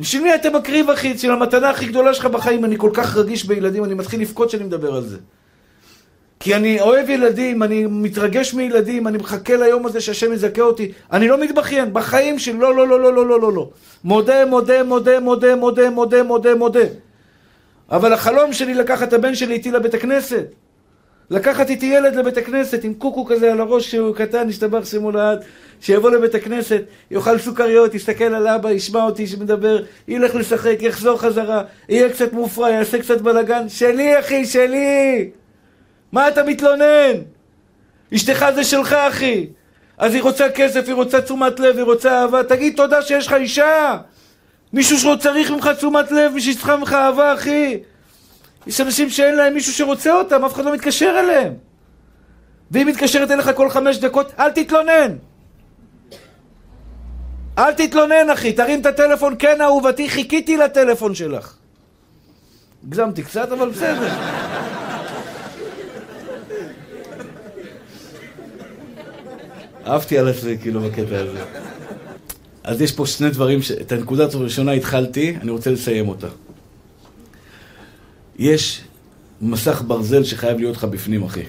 [0.00, 1.14] בשביל מי אתה מקריב, אחי?
[1.14, 2.64] בשביל המתנה הכי גדולה שלך בחיים.
[2.64, 5.16] אני כל כך רגיש בילדים, אני מתחיל לבכות כשאני מדבר על זה.
[6.40, 10.92] כי אני אוהב ילדים, אני מתרגש מילדים, אני מחכה ליום הזה שהשם יזכה אותי.
[11.12, 13.52] אני לא מתבכיין, בחיים שלי, לא, לא, לא, לא, לא, לא, לא.
[13.52, 13.70] לא.
[14.04, 16.84] מודה, מודה, מודה, מודה, מודה, מודה, מודה, מודה.
[17.92, 20.44] אבל החלום שלי לקחת את הבן שלי איתי לבית הכנסת.
[21.30, 25.44] לקחת איתי ילד לבית הכנסת עם קוקו כזה על הראש שהוא קטן, השתבח שמו לעד,
[25.80, 31.62] שיבוא לבית הכנסת, יאכל סוכריות, יסתכל על אבא, ישמע אותי שמדבר, ילך לשחק, יחזור חזרה,
[31.88, 33.68] יהיה קצת מופרע, יעשה קצת בלאגן.
[33.68, 35.30] שלי, אחי, שלי!
[36.12, 37.12] מה אתה מתלונן?
[38.14, 39.46] אשתך זה שלך, אחי.
[39.98, 42.44] אז היא רוצה כסף, היא רוצה תשומת לב, היא רוצה אהבה.
[42.44, 43.98] תגיד תודה שיש לך אישה.
[44.72, 47.78] מישהו שלא צריך ממך תשומת לב, מישהו שצריכה ממך אהבה, אחי.
[48.66, 51.54] יש אנשים שאין להם מישהו שרוצה אותם, אף אחד לא מתקשר אליהם.
[52.70, 55.16] והיא מתקשרת אליך כל חמש דקות, אל תתלונן.
[57.58, 61.54] אל תתלונן, אחי, תרים את הטלפון, כן, אהובתי, חיכיתי לטלפון שלך.
[62.86, 64.08] הגזמתי קצת, אבל בסדר.
[69.86, 71.44] אהבתי על עצמי, כאילו, בקטע הזה.
[72.64, 73.70] אז יש פה שני דברים, ש...
[73.72, 76.28] את הנקודה הראשונה התחלתי, אני רוצה לסיים אותה.
[78.38, 78.80] יש
[79.40, 81.42] מסך ברזל שחייב להיות לך בפנים, אחי.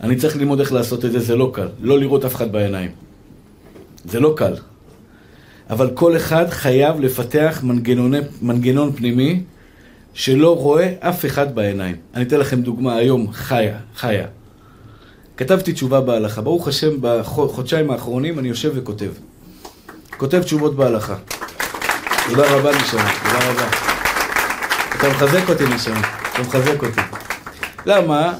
[0.00, 1.68] אני צריך ללמוד איך לעשות את זה, זה לא קל.
[1.80, 2.90] לא לראות אף אחד בעיניים.
[4.04, 4.54] זה לא קל.
[5.70, 9.42] אבל כל אחד חייב לפתח מנגנוני, מנגנון פנימי
[10.14, 11.96] שלא רואה אף אחד בעיניים.
[12.14, 14.26] אני אתן לכם דוגמה היום, חיה, חיה.
[15.36, 16.40] כתבתי תשובה בהלכה.
[16.42, 19.10] ברוך השם, בחודשיים האחרונים אני יושב וכותב.
[20.16, 21.16] כותב תשובות בהלכה.
[22.28, 23.68] תודה רבה, נשמה, תודה רבה.
[24.98, 26.00] אתה מחזק אותי, נשמה,
[26.32, 27.00] אתה מחזק אותי.
[27.86, 28.34] למה?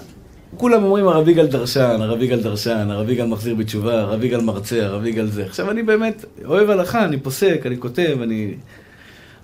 [0.57, 4.85] כולם אומרים הרב יגאל דרשן, הרב יגאל דרשן, הרב יגאל מחזיר בתשובה, הרב יגאל מרצה,
[4.85, 5.45] הרב יגאל זה.
[5.45, 8.55] עכשיו אני באמת אוהב הלכה, אני פוסק, אני כותב, אני...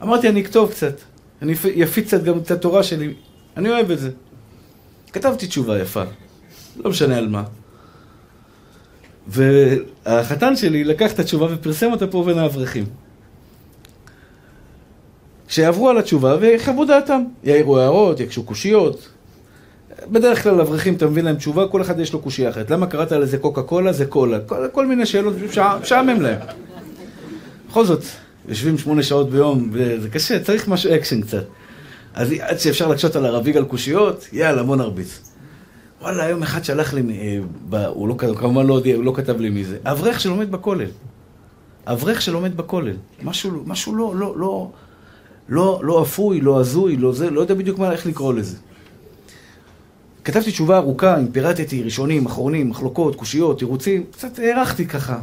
[0.02, 1.00] אמרתי, אני אכתוב קצת.
[1.42, 3.14] אני אפיץ קצת גם את התורה שלי.
[3.56, 4.10] אני אוהב את זה.
[5.12, 6.02] כתבתי תשובה יפה.
[6.76, 7.42] לא משנה על מה.
[9.28, 12.84] והחתן שלי לקח את התשובה ופרסם אותה פה בין האברכים.
[15.48, 17.22] שיעברו על התשובה ויחוו דעתם.
[17.44, 19.08] יעירו הערות, יקשו קושיות.
[20.06, 22.70] בדרך כלל אברכים, אתה מביא להם תשובה, כל אחד יש לו קושייה אחרת.
[22.70, 23.92] למה קראת לזה קוקה קולה?
[23.92, 24.40] זה קולה.
[24.40, 25.34] כל, כל מיני שאלות,
[25.82, 26.38] משעמם להם.
[27.70, 28.02] בכל זאת,
[28.48, 31.44] יושבים שמונה שעות ביום, וזה קשה, צריך משהו אקשן קצת.
[32.14, 35.29] אז עד שאפשר להקשות על הרב יגאל קושיות, יאללה, בוא נרביץ.
[36.00, 37.02] וואלה, היום אחד שלח לי,
[37.72, 40.90] אה, הוא לא, כמובן לא, הוא לא כתב לי מי זה, אברך שלומד בכולל.
[41.86, 42.96] אברך שלומד בכולל.
[43.22, 44.70] משהו, משהו לא, לא, לא,
[45.48, 48.56] לא, לא אפוי, לא הזוי, לא זה, לא יודע בדיוק מה, איך לקרוא לזה.
[50.24, 55.18] כתבתי תשובה ארוכה, אם פירטתי ראשונים, אחרונים, מחלוקות, קושיות, תירוצים, קצת הארכתי ככה.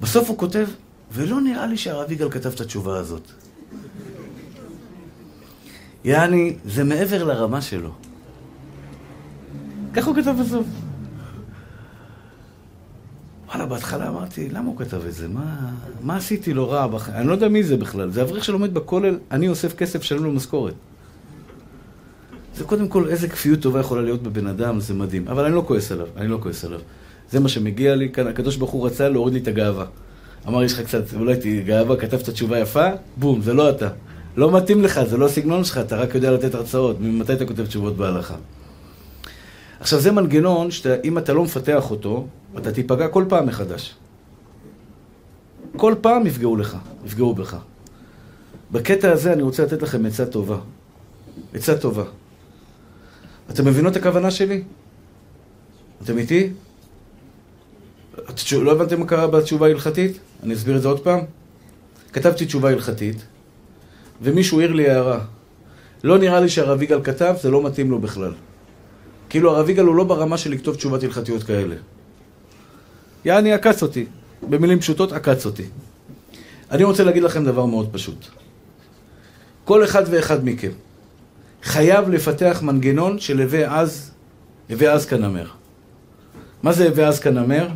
[0.00, 0.66] בסוף הוא כותב,
[1.12, 3.22] ולא נראה לי שהרב יגאל כתב את התשובה הזאת.
[6.04, 7.90] יעני, זה מעבר לרמה שלו.
[9.92, 10.66] ככה הוא כתב בסוף.
[13.48, 15.28] וואלה, בהתחלה אמרתי, למה הוא כתב את זה?
[15.28, 15.70] מה,
[16.02, 17.16] מה עשיתי לו רע בחיים?
[17.16, 18.10] אני לא יודע מי זה בכלל.
[18.10, 20.74] זה אברך שלומד בכולל, אני אוסף כסף, שלם לו משכורת.
[22.56, 25.28] זה קודם כל, איזה כפיות טובה יכולה להיות בבן אדם, זה מדהים.
[25.28, 26.80] אבל אני לא כועס עליו, אני לא כועס עליו.
[27.30, 29.84] זה מה שמגיע לי כאן, הקדוש ברוך הוא רצה להוריד לי את הגאווה.
[30.48, 33.88] אמר, יש לך קצת, אולי תגאה בה, כתבת תשובה יפה, בום, זה לא אתה.
[34.36, 37.00] לא מתאים לך, זה לא הסגנון שלך, אתה רק יודע לתת הרצאות.
[37.00, 38.34] ממתי אתה כותב תשובות בהלכה?
[39.82, 42.26] עכשיו, זה מנגנון שאם אתה לא מפתח אותו,
[42.58, 43.94] אתה תיפגע כל פעם מחדש.
[45.76, 47.56] כל פעם יפגעו לך, יפגעו בך.
[48.70, 50.58] בקטע הזה אני רוצה לתת לכם עצה טובה.
[51.54, 52.04] עצה טובה.
[53.50, 54.62] אתם מבינות את הכוונה שלי?
[56.04, 56.50] אתם איתי?
[58.52, 60.18] לא הבנתם מה קרה בתשובה ההלכתית?
[60.42, 61.20] אני אסביר את זה עוד פעם.
[62.12, 63.16] כתבתי תשובה הלכתית,
[64.22, 65.20] ומישהו העיר לי הערה.
[66.04, 68.32] לא נראה לי שהרב יגאל כתב, זה לא מתאים לו בכלל.
[69.32, 71.74] כאילו הרב יגאל הוא לא ברמה של לכתוב תשובת הלכתיות כאלה.
[73.24, 74.06] יעני עקץ אותי.
[74.50, 75.64] במילים פשוטות, עקץ אותי.
[76.70, 78.26] אני רוצה להגיד לכם דבר מאוד פשוט.
[79.64, 80.70] כל אחד ואחד מכם
[81.62, 84.10] חייב לפתח מנגנון של הווה אז,
[84.70, 85.46] הווה אז כנמר.
[86.62, 87.68] מה זה הווה אז כנמר?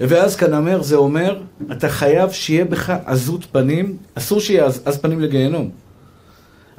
[0.00, 4.98] הווה אז כנמר זה אומר, אתה חייב שיהיה בך עזות פנים, אסור שיהיה עז, עז
[4.98, 5.70] פנים לגיהנום,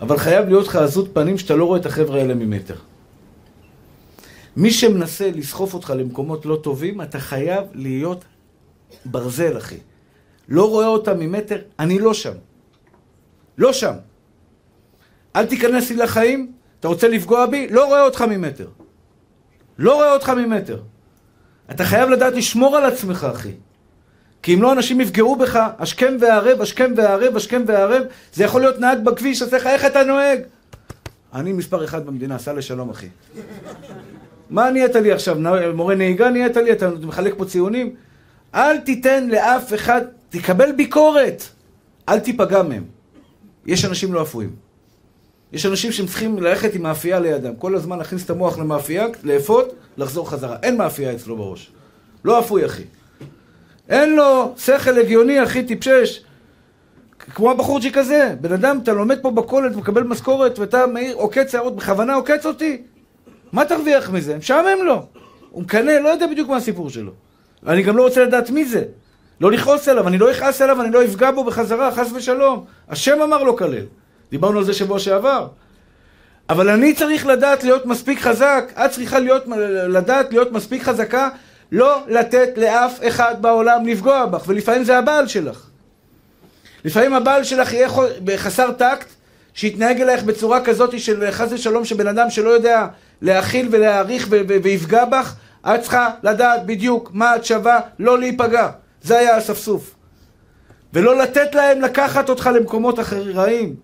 [0.02, 2.76] אבל חייב להיות לך עזות פנים שאתה לא רואה את החבר'ה האלה ממטר.
[4.58, 8.26] מי שמנסה לסחוף אותך למקומות לא טובים, אתה חייב להיות
[9.06, 9.78] ברזל, אחי.
[10.50, 12.34] לא רואה אותם ממטר, אני לא שם.
[13.58, 13.94] לא שם.
[15.36, 17.68] אל תיכנס לי לחיים, אתה רוצה לפגוע בי?
[17.70, 18.68] לא רואה אותך ממטר.
[19.78, 20.82] לא רואה אותך ממטר.
[21.72, 23.52] אתה חייב לדעת לשמור על עצמך, אחי.
[24.44, 28.04] כי אם לא, אנשים יפגעו בך, השכם והערב, השכם והערב, השכם והערב.
[28.34, 30.40] זה יכול להיות נהג בכביש, לך, איך אתה נוהג?
[31.34, 33.08] אני מספר אחד במדינה, סע לשלום, אחי.
[34.50, 35.38] מה נהיית לי עכשיו?
[35.74, 36.72] מורה נהיגה נהיית לי?
[36.72, 37.96] אתה מחלק פה ציונים?
[38.56, 41.44] אל תיתן לאף אחד, תקבל ביקורת.
[42.10, 42.84] אל תיפגע מהם.
[43.66, 44.56] יש אנשים לא אפויים.
[45.54, 47.56] יש אנשים שהם צריכים ללכת עם מאפייה לידם.
[47.56, 50.58] כל הזמן להכניס את המוח למאפייה, לאפות, לחזור חזרה.
[50.64, 51.72] אין מאפייה אצלו בראש.
[52.26, 52.84] לא אפוי, אחי.
[53.90, 56.24] אין לו שכל הגיוני, אחי, טיפשש.
[57.20, 58.36] כמו הבחורצ'יק הזה.
[58.42, 62.82] בן אדם, אתה לומד פה בכולת, מקבל משכורת, ואתה מעיר, עוקץ שערות, בכוונה עוקץ אותי?
[63.52, 64.38] מה תרוויח מזה?
[64.38, 65.06] משעמם לו.
[65.50, 67.12] הוא מקנא, לא יודע בדיוק מה הסיפור שלו.
[67.68, 68.84] אני גם לא רוצה לדעת מי זה.
[69.42, 72.66] לא לכעוס עליו, אני לא אכעס עליו, אני לא אפגע בו בחזרה, חס ושלום.
[72.90, 73.86] השם אמר לו כלל.
[74.32, 75.48] דיברנו על זה שבוע שעבר.
[76.50, 79.44] אבל אני צריך לדעת להיות מספיק חזק, את צריכה להיות,
[79.88, 81.30] לדעת להיות מספיק חזקה,
[81.72, 85.68] לא לתת לאף אחד בעולם לפגוע בך, ולפעמים זה הבעל שלך.
[86.86, 87.90] לפעמים הבעל שלך יהיה
[88.38, 89.08] חסר טקט,
[89.54, 92.88] שיתנהג אלייך בצורה כזאת של חס ושלום, שבן אדם שלא יודע
[93.22, 94.28] להכיל ולהעריך
[94.64, 98.70] ויפגע בך, את צריכה לדעת בדיוק מה את שווה, לא להיפגע.
[99.02, 99.96] זה היה האספסוף.
[100.94, 103.00] ולא לתת להם לקחת אותך למקומות
[103.34, 103.76] רעים.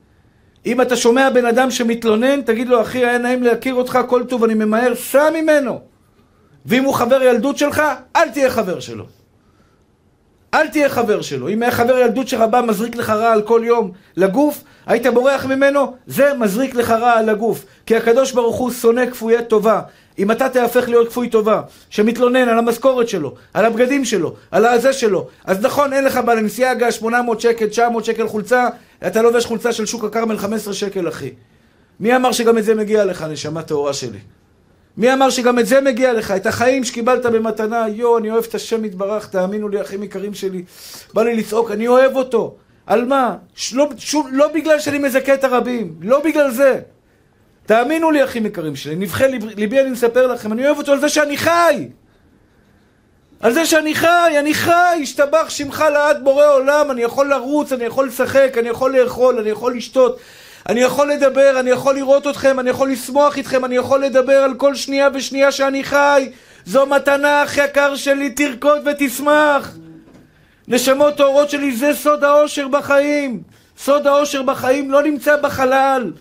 [0.66, 4.44] אם אתה שומע בן אדם שמתלונן, תגיד לו, אחי, היה נעים להכיר אותך, כל טוב,
[4.44, 5.80] אני ממהר, סע ממנו.
[6.66, 7.82] ואם הוא חבר ילדות שלך,
[8.16, 9.06] אל תהיה חבר שלו.
[10.56, 11.50] אל תהיה חבר שלו.
[11.50, 15.46] אם היה חבר ילדות שלך בא, מזריק לך רע על כל יום לגוף, היית בורח
[15.46, 17.66] ממנו, זה מזריק לך רע על הגוף.
[17.86, 19.82] כי הקדוש ברוך הוא שונא כפויי טובה.
[20.20, 24.94] אם אתה תהפך להיות כפוי טובה, שמתלונן על המשכורת שלו, על הבגדים שלו, על הזה
[24.94, 28.68] שלו, אז נכון, אין לך בלנסיאגה 800 שקל, 900 שקל חולצה,
[29.08, 31.30] אתה לובש חולצה של שוק הכרמל 15 שקל, אחי.
[32.00, 34.20] מי אמר שגם את זה מגיע לך, נשמה טהורה שלי?
[34.98, 36.32] מי אמר שגם את זה מגיע לך?
[36.32, 40.64] את החיים שקיבלת במתנה, יואו, אני אוהב את השם יתברך, תאמינו לי, אחים יקרים שלי.
[41.14, 42.56] בא לי לצעוק, אני אוהב אותו.
[42.86, 43.36] על מה?
[43.74, 46.80] לא, שוב, לא בגלל שאני מזכה את הרבים, לא בגלל זה.
[47.66, 51.00] תאמינו לי, אחים יקרים שלי, נבחי ליב, ליבי אני מספר לכם, אני אוהב אותו על
[51.00, 51.88] זה שאני חי!
[53.40, 57.84] על זה שאני חי, אני חי, השתבח שמך לעד בורא עולם, אני יכול לרוץ, אני
[57.84, 60.20] יכול לשחק, אני יכול לאכול, אני יכול לשתות,
[60.70, 64.54] אני יכול לדבר, אני יכול לראות אתכם, אני יכול לשמוח איתכם, אני יכול לדבר על
[64.54, 66.30] כל שנייה ושנייה שאני חי.
[66.66, 69.78] זו מתנה, אח יקר שלי, תרקוד ותשמח.
[70.68, 73.42] נשמות טהורות שלי, זה סוד האושר בחיים.
[73.78, 76.12] סוד האושר בחיים לא נמצא בחלל.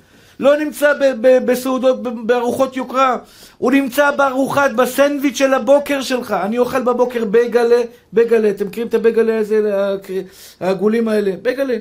[0.41, 3.17] לא נמצא בסעודות, בארוחות יוקרה,
[3.59, 6.37] הוא נמצא בארוחת, בסנדוויץ' של הבוקר שלך.
[6.43, 9.73] אני אוכל בבוקר בגלה, בגלה, אתם מכירים את הבגלה הזה,
[10.61, 11.33] העגולים האלה?
[11.43, 11.77] בגלה,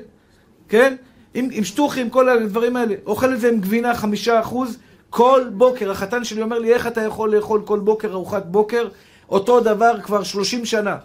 [0.69, 0.95] כן?
[1.34, 2.96] עם, עם שטוחים, כל הדברים האלה.
[3.06, 4.78] אוכל את זה עם גבינה חמישה אחוז
[5.10, 5.91] כל בוקר.
[5.91, 8.88] החתן שלי אומר לי, איך אתה יכול לאכול כל בוקר ארוחת בוקר?
[9.30, 10.98] אותו דבר כבר שלושים שנה.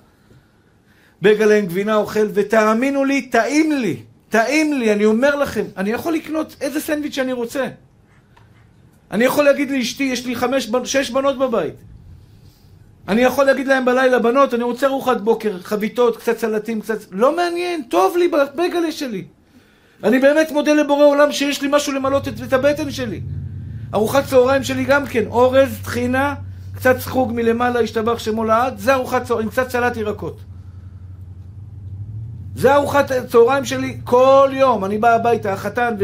[1.23, 3.97] בגלה עם גבינה אוכל, ותאמינו לי, טעים לי.
[4.29, 7.69] טעים לי, אני אומר לכם, אני יכול לקנות איזה סנדוויץ' שאני רוצה.
[9.11, 11.75] אני יכול להגיד לאשתי, יש לי חמש, שש בנות בבית.
[13.09, 16.99] אני יכול להגיד להם בלילה, בנות, אני רוצה ארוחת בוקר, חביתות, קצת סלטים, קצת...
[17.11, 19.25] לא מעניין, טוב לי בגלה שלי.
[20.05, 23.21] אני באמת מודה לבורא עולם שיש לי משהו למלות את, את הבטן שלי.
[23.95, 26.35] ארוחת צהריים שלי גם כן, אורז, טחינה,
[26.75, 30.41] קצת סחוג מלמעלה, השתבח שמו לעד, זה ארוחת צהריים, עם קצת סלט ירקות.
[32.55, 34.85] זה ארוחת הצהריים שלי כל יום.
[34.85, 35.95] אני בא הביתה, החתן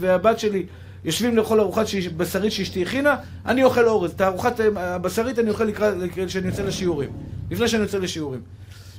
[0.00, 0.66] והבת שלי
[1.04, 1.86] יושבים לאכול ארוחת
[2.16, 4.10] בשרית שאשתי הכינה, אני אוכל אורז.
[4.10, 5.94] את הארוחת הבשרית אני אוכל לקראת,
[6.26, 7.10] כשאני יוצא לשיעורים.
[7.50, 8.40] לפני שאני יוצא לשיעורים.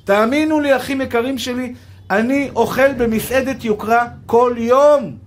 [0.03, 1.73] תאמינו לי, אחים יקרים שלי,
[2.11, 5.17] אני אוכל במסעדת יוקרה כל יום.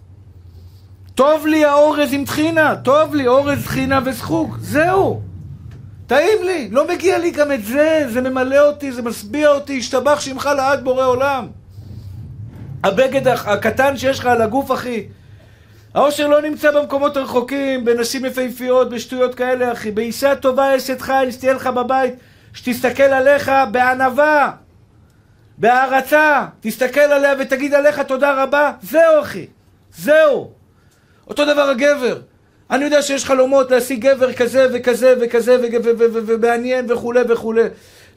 [1.15, 5.21] טוב לי האורז עם טחינה, טוב לי אורז, טחינה וסחוג, זהו.
[6.07, 10.21] טעים לי, לא מגיע לי גם את זה, זה ממלא אותי, זה משביע אותי, השתבח
[10.21, 11.47] שמך לעד בורא עולם.
[12.85, 15.07] הבגד הקטן שיש לך על הגוף, אחי.
[15.95, 19.91] האושר לא נמצא במקומות הרחוקים, בנשים יפהפיות, בשטויות כאלה, אחי.
[19.91, 22.15] באישה טובה אשת חיל, שתהיה לך בבית,
[22.53, 24.51] שתסתכל עליך בענווה,
[25.59, 29.47] בהערצה, תסתכל עליה ותגיד עליך תודה רבה, זהו, אחי.
[29.97, 30.51] זהו.
[31.29, 32.19] אותו דבר הגבר.
[32.71, 35.57] אני יודע שיש חלומות להשיג גבר כזה וכזה וכזה
[36.13, 37.63] ומעניין וכולי וכולי.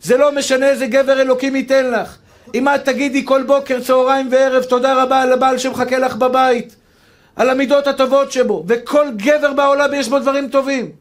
[0.02, 2.18] זה לא משנה איזה גבר אלוקים ייתן לך.
[2.56, 6.76] אם את תגידי כל בוקר, צהריים וערב, תודה רבה על הבעל שמחכה לך בבית,
[7.36, 10.92] על המידות הטובות שבו, וכל גבר בעולם יש בו דברים טובים.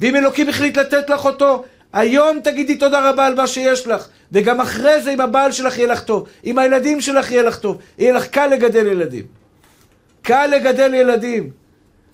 [0.00, 4.08] ואם אלוקים החליט לתת לך אותו, היום תגידי תודה רבה על מה שיש לך.
[4.32, 7.78] וגם אחרי זה, אם הבעל שלך יהיה לך טוב, אם הילדים שלך יהיה לך טוב,
[7.98, 9.24] יהיה לך קל לגדל ילדים.
[10.22, 11.50] קל לגדל ילדים.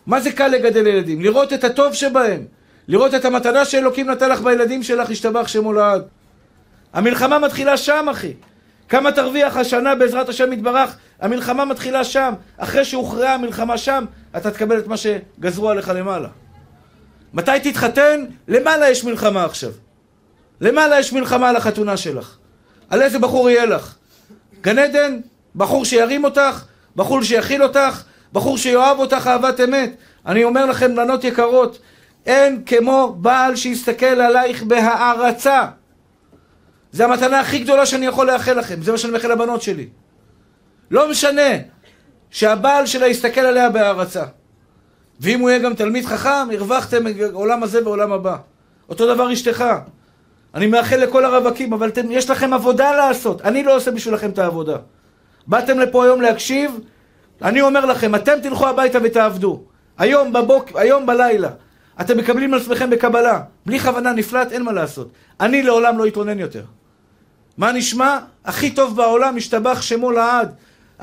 [0.06, 1.20] מה זה קל לגדל ילדים?
[1.20, 2.44] לראות את הטוב שבהם.
[2.88, 6.02] לראות את המתנה שאלוקים נתן לך בילדים שלך, ישתבח שמו לעד.
[6.92, 8.32] המלחמה מתחילה שם, אחי.
[8.88, 10.96] כמה תרוויח השנה בעזרת השם יתברך?
[11.20, 12.34] המלחמה מתחילה שם.
[12.56, 14.04] אחרי שהוכרעה המלחמה שם,
[14.36, 16.28] אתה תקבל את מה שגזרו עליך למעלה.
[17.36, 18.24] מתי תתחתן?
[18.48, 19.70] למעלה יש מלחמה עכשיו.
[20.60, 22.36] למעלה יש מלחמה על החתונה שלך.
[22.90, 23.94] על איזה בחור יהיה לך?
[24.60, 25.20] גן עדן?
[25.56, 26.64] בחור שירים אותך?
[26.96, 28.02] בחור שיכיל אותך?
[28.32, 29.96] בחור שיאהב אותך אהבת אמת.
[30.26, 31.78] אני אומר לכם, בנות יקרות,
[32.26, 35.66] אין כמו בעל שיסתכל עלייך בהערצה.
[36.92, 39.88] זה המתנה הכי גדולה שאני יכול לאחל לכם, זה מה שאני מאחל לבנות שלי.
[40.90, 41.50] לא משנה
[42.30, 44.24] שהבעל שלה יסתכל עליה בהערצה.
[45.20, 48.36] ואם הוא יהיה גם תלמיד חכם, הרווחתם עולם הזה ועולם הבא.
[48.88, 49.64] אותו דבר אשתך.
[50.54, 53.42] אני מאחל לכל הרווקים, אבל אתם, יש לכם עבודה לעשות.
[53.42, 54.76] אני לא עושה בשבילכם את העבודה.
[55.46, 56.80] באתם לפה היום להקשיב,
[57.42, 59.62] אני אומר לכם, אתם תלכו הביתה ותעבדו.
[59.98, 61.50] היום בבוק, היום בלילה.
[62.00, 63.40] אתם מקבלים על עצמכם בקבלה.
[63.66, 65.08] בלי כוונה נפלט, אין מה לעשות.
[65.40, 66.62] אני לעולם לא אתלונן יותר.
[67.58, 68.18] מה נשמע?
[68.44, 70.54] הכי טוב בעולם, משתבח שמו לעד.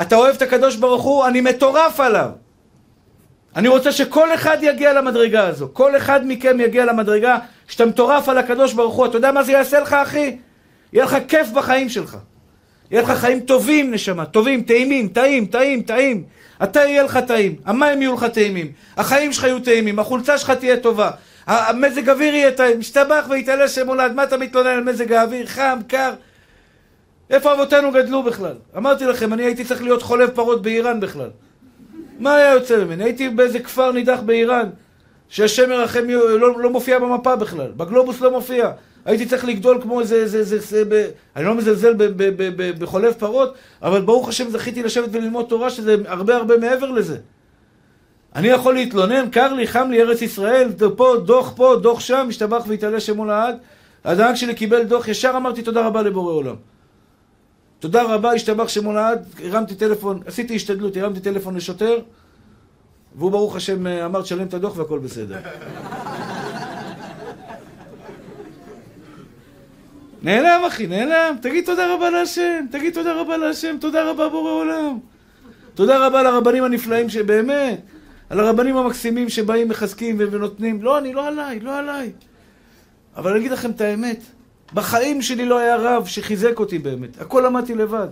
[0.02, 2.30] אתה אוהב את הקדוש ברוך הוא, אני מטורף עליו.
[3.56, 5.70] אני רוצה שכל אחד יגיע למדרגה הזו.
[5.74, 7.38] כל אחד מכם יגיע למדרגה
[7.68, 9.06] שאתה מטורף על הקדוש ברוך הוא.
[9.06, 10.38] אתה יודע מה זה יעשה לך, אחי?
[10.94, 12.18] יהיה לך כיף בחיים שלך.
[12.92, 16.24] יהיה לך חיים טובים, נשמה, טובים, טעימים, טעים, טעים, טעים.
[16.64, 20.78] אתה יהיה לך טעים, המים יהיו לך טעימים, החיים שלך יהיו טעימים, החולצה שלך תהיה
[20.78, 21.12] טובה,
[21.48, 25.80] המזג אוויר יהיה טעים, משתבח ויתעלה שם הולד, מה אתה מתלונן על מזג האוויר, חם,
[25.88, 26.14] קר?
[27.30, 28.56] איפה אבותינו גדלו בכלל?
[28.78, 31.30] אמרתי לכם, אני הייתי צריך להיות חולב פרות באיראן בכלל.
[32.20, 33.04] מה היה יוצא ממני?
[33.04, 34.70] הייתי באיזה כפר נידח באיראן,
[35.30, 38.72] שהשם ירחם לא, לא מופיע במפה בכלל, בגלובוס לא מופיע.
[39.06, 41.10] הייתי צריך לגדול כמו איזה, איזה, איזה, איזה ב...
[41.36, 41.94] אני לא מזלזל
[42.80, 47.18] בחולב פרות, אבל ברוך השם זכיתי לשבת וללמוד תורה שזה הרבה הרבה מעבר לזה.
[48.36, 52.64] אני יכול להתלונן, קר לי, חם לי, ארץ ישראל, פה, דוח פה, דוח שם, משתבח
[52.68, 53.58] ויתעלה שמו לעד.
[54.04, 56.56] הדנק שלי קיבל דוח, ישר אמרתי תודה רבה לבורא עולם.
[57.84, 62.00] תודה רבה, השתבח שמו לעד, הרמתי טלפון, עשיתי השתדלות, הרמתי טלפון לשוטר,
[63.16, 65.38] והוא ברוך השם אמר תשלם את הדוח והכל בסדר.
[70.24, 71.36] נעלם אחי, נעלם.
[71.42, 75.00] תגיד תודה רבה להשם, תגיד תודה רבה להשם, תודה רבה בורא עולם.
[75.76, 77.82] תודה רבה לרבנים הנפלאים שבאמת,
[78.30, 80.84] על הרבנים המקסימים שבאים, מחזקים ונותנים.
[80.84, 82.12] לא, אני לא עליי, לא עליי.
[83.16, 84.22] אבל אני אגיד לכם את האמת,
[84.74, 87.22] בחיים שלי לא היה רב שחיזק אותי באמת.
[87.22, 88.08] הכל למדתי לבד.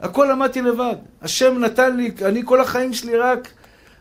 [0.00, 0.94] הכל למדתי לבד.
[1.22, 3.48] השם נתן לי, אני כל החיים שלי רק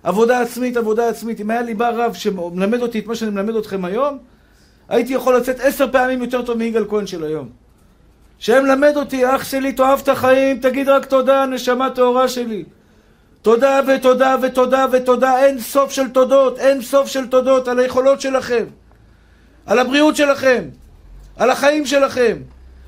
[0.04, 1.41] עבודה עצמית, עבודה עצמית.
[1.41, 4.17] אם היה לי בא רב שמלמד אותי את מה שאני מלמד אתכם היום,
[4.89, 7.49] הייתי יכול לצאת עשר פעמים יותר טוב מיגאל כהן של היום.
[8.39, 12.63] שמלמד אותי, אח שלי, תאהב את החיים, תגיד רק תודה, נשמה טהורה שלי.
[13.41, 18.66] תודה ותודה ותודה ותודה, אין סוף של תודות, אין סוף של תודות על היכולות שלכם,
[19.66, 20.64] על הבריאות שלכם,
[21.38, 22.38] על החיים שלכם,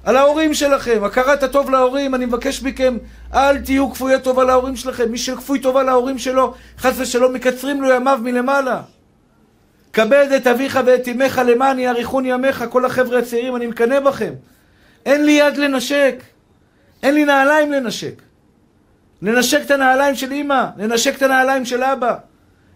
[0.05, 2.97] על ההורים שלכם, הכרת הטוב להורים, אני מבקש מכם,
[3.33, 5.11] אל תהיו כפויי טובה להורים שלכם.
[5.11, 8.81] מי שכפוי טובה להורים שלו, חס ושלום מקצרים לו ימיו מלמעלה.
[9.93, 14.33] כבד את אביך ואת אמך למען יאריכון ימיך, כל החבר'ה הצעירים, אני מקנא בכם.
[15.05, 16.23] אין לי יד לנשק,
[17.03, 18.21] אין לי נעליים לנשק.
[19.21, 22.15] לנשק את הנעליים של אמא, לנשק את הנעליים של אבא.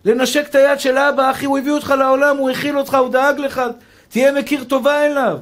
[0.06, 3.40] לנשק את היד של אבא, אחי, הוא הביא אותך לעולם, הוא הכיל אותך, הוא דאג
[3.40, 3.62] לך,
[4.10, 5.38] תהיה מכיר טובה אליו.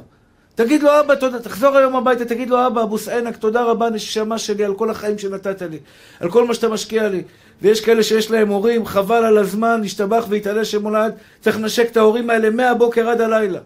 [0.57, 4.37] תגיד לו, אבא, תודה, תחזור היום הביתה, תגיד לו, אבא, אבוס עינק, תודה רבה, נשמה
[4.37, 5.77] שלי, על כל החיים שנתת לי,
[6.19, 7.23] על כל מה שאתה משקיע לי.
[7.61, 12.29] ויש כאלה שיש להם הורים, חבל על הזמן, להשתבח ויתעלה שמולד, צריך לנשק את ההורים
[12.29, 13.59] האלה מהבוקר עד הלילה.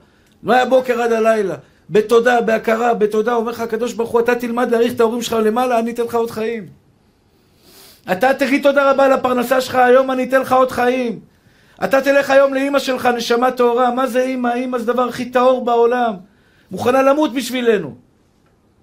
[0.43, 1.55] מהבוקר עד הלילה.
[1.89, 5.79] בתודה, בהכרה, בתודה, אומר לך הקדוש ברוך הוא, אתה תלמד להעריך את ההורים שלך למעלה,
[5.79, 6.67] אני אתן לך עוד חיים.
[8.11, 11.19] אתה תגיד תודה רבה על הפרנסה שלך, היום אני אתן לך עוד חיים.
[11.83, 14.53] אתה תלך היום לאימא שלך, נשמה טהורה, מה זה אימא?
[14.53, 16.30] אימא זה הדבר הכי טהור בעולם.
[16.71, 17.95] מוכנה למות בשבילנו.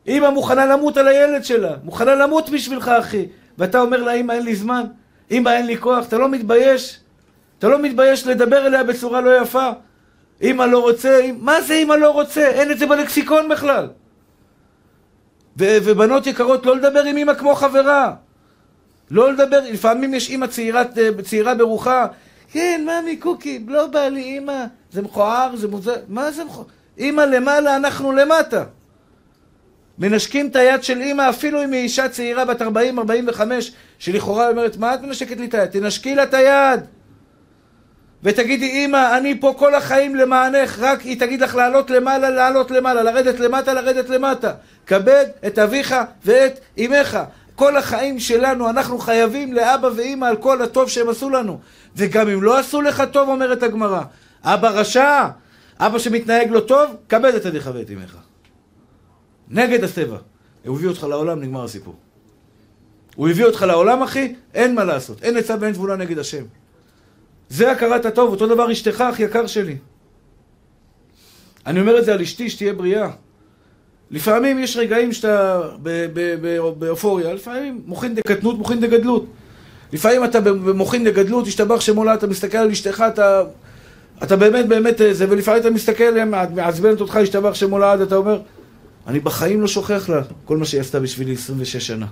[0.07, 3.27] אימא מוכנה למות על הילד שלה, מוכנה למות בשבילך, אחי.
[3.59, 4.85] ואתה אומר לה, אימא, אין לי זמן,
[5.31, 7.01] אימא, אין לי כוח, אתה לא מתבייש?
[7.59, 9.71] אתה לא מתבייש לדבר אליה בצורה לא יפה?
[10.41, 12.47] אימא לא רוצה, מה זה אימא לא רוצה?
[12.49, 13.89] אין את זה בלקסיקון בכלל.
[15.59, 18.15] ו- ובנות יקרות, לא לדבר עם אימא כמו חברה.
[19.11, 22.07] לא לדבר, לפעמים יש אימא צעירת, אה, צעירה ברוחה,
[22.53, 26.67] כן, ממי, קוקי, לא בא לי אימא, זה מכוער, זה מוזר, מה זה מכוער?
[26.99, 28.65] אימא למעלה, אנחנו למטה.
[29.99, 32.65] מנשקים את היד של אימא, אפילו אם היא אישה צעירה בת 40-45,
[33.99, 35.71] שלכאורה אומרת, מה את מנשקת לי את היד?
[35.71, 36.81] תנשקי לה את היד.
[38.23, 43.03] ותגידי, אימא, אני פה כל החיים למענך, רק היא תגיד לך לעלות למעלה, לעלות למעלה,
[43.03, 44.53] לרדת למטה, לרדת למטה.
[44.87, 45.95] כבד את אביך
[46.25, 47.19] ואת אמך.
[47.55, 51.59] כל החיים שלנו, אנחנו חייבים לאבא ואימא על כל הטוב שהם עשו לנו.
[51.97, 54.03] וגם אם לא עשו לך טוב, אומרת הגמרא,
[54.45, 55.27] אבא רשע,
[55.79, 58.17] אבא שמתנהג לא טוב, כבד את אביך ואת אמך.
[59.49, 60.19] נגד הטבע.
[60.67, 61.95] הוא הביא אותך לעולם, נגמר הסיפור.
[63.17, 65.23] הוא הביא אותך לעולם, אחי, אין מה לעשות.
[65.23, 66.45] אין עצה ואין תבונה נגד השם.
[67.49, 69.77] זה הכרת הטוב, אותו דבר אשתך, אח יקר שלי.
[71.67, 73.11] אני אומר את זה על אשתי, שתהיה בריאה.
[74.11, 75.61] לפעמים יש רגעים שאתה
[76.79, 79.27] באופוריה, לפעמים מוחין דקטנות, מוחין דגדלות.
[79.93, 83.43] לפעמים אתה במוחין דגדלות, השתבח שמולה, אתה מסתכל על אשתך, אתה,
[84.23, 88.41] אתה באמת באמת זה, ולפעמים אתה מסתכל, מעצבנת אותך, השתבח שמולה, אתה אומר,
[89.07, 92.07] אני בחיים לא שוכח לה כל מה שהיא עשתה בשבילי 26 שנה.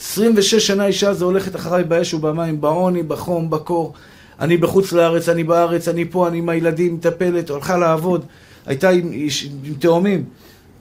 [0.00, 3.94] 26 שנה אישה הזו הולכת אחריי באש ובמים, בעוני, בחום, בקור.
[4.40, 8.24] אני בחוץ לארץ, אני בארץ, אני פה, אני עם הילדים, מטפלת, הולכה לעבוד.
[8.66, 9.12] הייתה עם,
[9.64, 10.24] עם תאומים,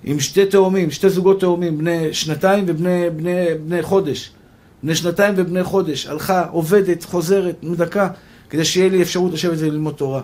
[0.03, 4.32] עם שתי תאומים, שתי זוגות תאומים, בני שנתיים ובני בני, בני חודש.
[4.84, 6.07] בני שנתיים ובני חודש.
[6.07, 8.07] הלכה, עובדת, חוזרת, דקה,
[8.54, 10.22] כדי שיהיה לי אפשרות לשבת וללמוד תורה.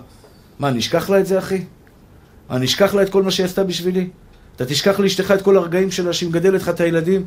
[0.60, 1.62] מה, אני אשכח לה את זה, אחי?
[2.50, 4.10] אני אשכח לה את כל מה שהיא עשתה בשבילי?
[4.56, 7.26] אתה תשכח לאשתך את כל הרגעים שלה שהיא מגדלת לך את הילדים?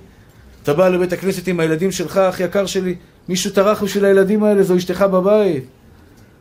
[0.62, 2.94] אתה בא לבית הכנסת עם הילדים שלך, אח יקר שלי,
[3.28, 5.64] מישהו טרח בשביל הילדים האלה, זו אשתך בבית.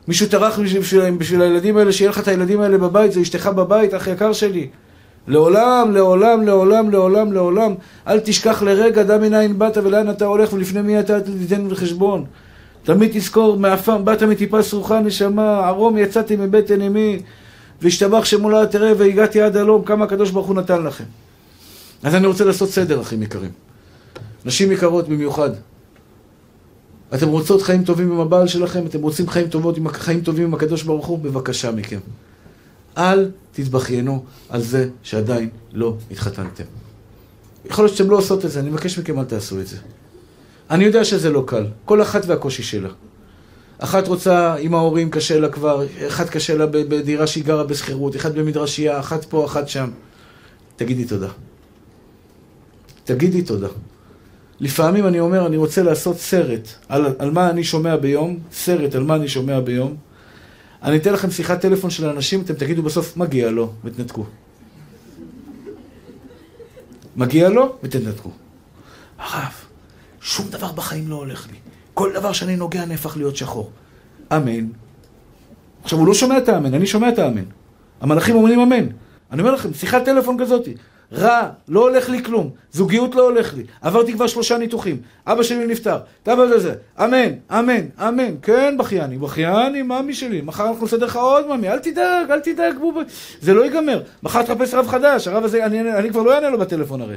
[0.08, 3.94] מישהו טרח בשביל, בשביל הילדים האלה, שיהיה לך את הילדים האלה בבית, זו אשתך בבית,
[3.94, 4.68] אח יקר שלי.
[5.28, 7.76] לעולם, לעולם, לעולם, לעולם, לעולם.
[8.08, 12.26] אל תשכח לרגע, דע מנין באת ולאן אתה הולך ולפני מי אתה תיתן בחשבון.
[12.84, 17.20] תמיד תזכור, מעפם באת מטיפה סרוחה נשמה, ערום יצאתי מבטן אמי,
[17.82, 21.04] והשתבח שמולה תראה והגעתי עד הלום, כמה הקדוש ברוך הוא נתן לכם.
[22.04, 23.52] אז אני רוצה לעשות סדר, אחים יקרים.
[24.46, 25.50] נשים יקרות במיוחד.
[27.14, 28.86] אתם רוצות חיים טובים עם הבעל שלכם?
[28.86, 31.20] אתם רוצים חיים, טובות, חיים טובים עם הקדוש ברוך הוא?
[31.20, 32.00] בבקשה מכם.
[32.98, 36.64] אל תתבכיינו על זה שעדיין לא התחתנתם.
[37.66, 39.78] יכול להיות שאתם לא עושות את זה, אני מבקש מכם אל תעשו את זה.
[40.72, 42.90] אני יודע שזה לא קל, כל אחת והקושי שלה.
[43.80, 48.32] אחת רוצה עם ההורים, קשה לה כבר, אחת קשה לה בדירה שהיא גרה בשכירות, אחת
[48.32, 49.90] במדרשייה, אחת פה, אחת שם.
[50.76, 51.28] תגידי תודה.
[53.04, 53.68] תגידי תודה.
[54.60, 59.04] לפעמים אני אומר, אני רוצה לעשות סרט על, על מה אני שומע ביום, סרט על
[59.04, 59.96] מה אני שומע ביום.
[60.84, 64.26] אני אתן לכם שיחת טלפון של אנשים, אתם תגידו בסוף, מגיע לו, ותנתקו.
[67.16, 68.32] מגיע לו, ותנתקו.
[69.20, 69.54] הרב,
[70.22, 71.58] שום דבר בחיים לא הולך לי.
[71.94, 73.72] כל דבר שאני נוגע נהפך להיות שחור.
[74.34, 74.68] אמן.
[75.84, 77.44] עכשיו, הוא לא שומע את האמן, אני שומע את האמן.
[78.02, 78.88] המלאכים אומרים אמן.
[79.32, 80.74] אני אומר לכם, שיחת טלפון כזאתי.
[81.14, 84.98] רע, לא הולך לי כלום, זוגיות לא הולך לי, עברתי כבר שלושה ניתוחים,
[85.28, 90.86] אבא שלי נפטר, תבוא לזה, אמן, אמן, אמן, כן בכייני, בכייני, ממי שלי, מחר אנחנו
[90.86, 93.02] נסדר לך עוד ממי, אל תדאג, אל תדאג, בובה,
[93.42, 96.60] זה לא ייגמר, מחר תחפש רב חדש, הרב הזה, אני, אני כבר לא אענה לו
[96.60, 97.16] בטלפון הרי.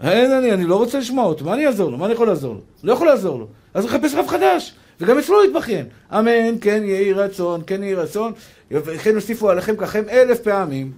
[0.00, 1.98] אין, אני, אני לא רוצה לשמוע אותו, מה אני אעזור לו?
[1.98, 2.60] מה אני יכול לעזור לו?
[2.84, 3.46] לא יכול לעזור לו.
[3.74, 5.86] אז הוא יחפש רב חדש, וגם אצלו יתבכיין.
[6.12, 8.32] אמן, כן יהי רצון, כן יהי רצון,
[8.70, 10.92] וכן יוסיפו עליכם ככם אלף פעמים.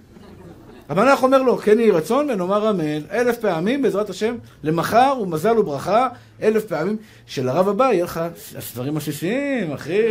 [0.89, 6.07] המלאך אומר לו, כן יהי רצון ונאמר אמן, אלף פעמים בעזרת השם, למחר ומזל וברכה,
[6.41, 8.21] אלף פעמים, שלרב הבא יהיה לך
[8.57, 10.01] הסדרים עסיסיים, אחי.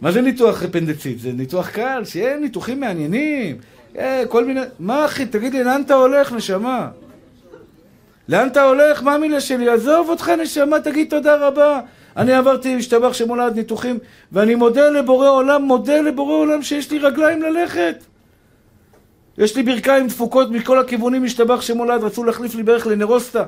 [0.00, 1.20] מה זה ניתוח אפנדצית?
[1.20, 3.56] זה ניתוח קל, שיהיה ניתוחים מעניינים,
[3.98, 4.60] אה, כל מיני...
[4.78, 6.88] מה אחי, תגיד לי, לאן אתה הולך, נשמה?
[8.28, 9.68] לאן אתה הולך, מה המילה שלי?
[9.68, 11.80] עזוב אותך, נשמה, תגיד תודה רבה.
[12.16, 13.98] אני עברתי, השתבח שמולד ניתוחים,
[14.32, 17.96] ואני מודה לבורא עולם, מודה לבורא עולם שיש לי רגליים ללכת.
[19.38, 23.44] יש לי ברכיים דפוקות מכל הכיוונים, משתבח שמולד, רצו להחליף לי ברך לנרוסטה.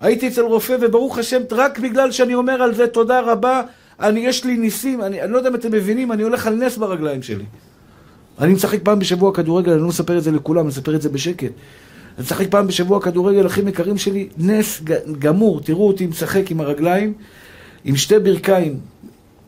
[0.00, 3.62] הייתי אצל רופא, וברוך השם, רק בגלל שאני אומר על זה תודה רבה,
[4.00, 6.76] אני, יש לי ניסים, אני, אני לא יודע אם אתם מבינים, אני הולך על נס
[6.76, 7.44] ברגליים שלי.
[8.38, 11.08] אני משחק פעם בשבוע כדורגל, אני לא מספר את זה לכולם, אני מספר את זה
[11.08, 11.52] בשקט.
[12.18, 14.82] אני משחק פעם בשבוע כדורגל, אחים יקרים שלי, נס
[15.18, 17.12] גמור, תראו אותי משחק עם הרגליים,
[17.84, 18.78] עם שתי ברכיים,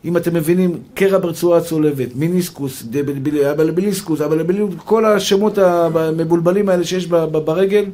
[0.05, 2.83] אם אתם מבינים, קרע ברצועה הצולבת, מיניסקוס,
[3.51, 4.19] אבלביליסקוס,
[4.85, 7.85] כל השמות המבולבלים האלה שיש ברגל,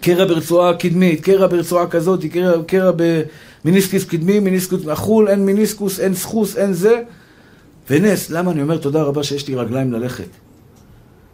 [0.00, 2.92] קרע ברצועה קדמית, קרע ברצועה כזאת, קרע, קרע
[3.64, 7.02] במיניסקוס קדמי, מיניסקוס מחול, אין מיניסקוס, אין סחוס, אין זה.
[7.90, 10.28] ונס, למה אני אומר תודה רבה שיש לי רגליים ללכת?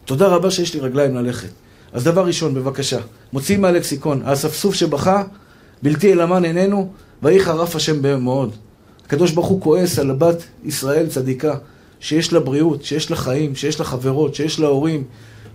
[0.04, 1.48] תודה רבה שיש לי רגליים ללכת.
[1.92, 2.98] אז דבר ראשון, בבקשה,
[3.32, 5.24] מוציאים מהלקסיקון, האספסוף שבכה,
[5.82, 8.56] בלתי אל אמן איננו, ויהי חרף השם מאוד.
[9.06, 11.54] הקדוש ברוך הוא כועס על הבת ישראל צדיקה,
[12.00, 15.04] שיש לה בריאות, שיש לה חיים, שיש לה חברות, שיש לה הורים,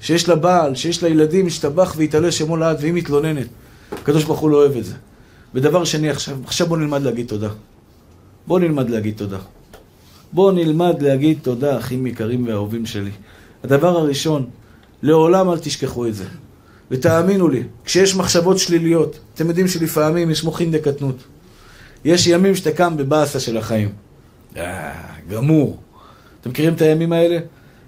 [0.01, 3.47] שיש לה בעל, שיש לה ילדים, ישתבח ויתעלה שמו לעד, והיא מתלוננת.
[3.91, 4.93] הקדוש ברוך הוא לא אוהב את זה.
[5.53, 7.49] ודבר שני, עכשיו, עכשיו בואו נלמד להגיד תודה.
[8.47, 9.37] בואו נלמד להגיד תודה.
[10.33, 13.11] בואו נלמד להגיד תודה, אחים יקרים ואהובים שלי.
[13.63, 14.45] הדבר הראשון,
[15.05, 16.25] לעולם אל תשכחו את זה.
[16.91, 21.23] ותאמינו לי, כשיש מחשבות שליליות, אתם יודעים שלפעמים יש מוחין דקטנות.
[22.05, 23.89] יש ימים שאתה קם בבאסה של החיים.
[24.57, 24.93] אה,
[25.29, 25.79] גמור.
[26.41, 27.39] אתם מכירים את הימים האלה?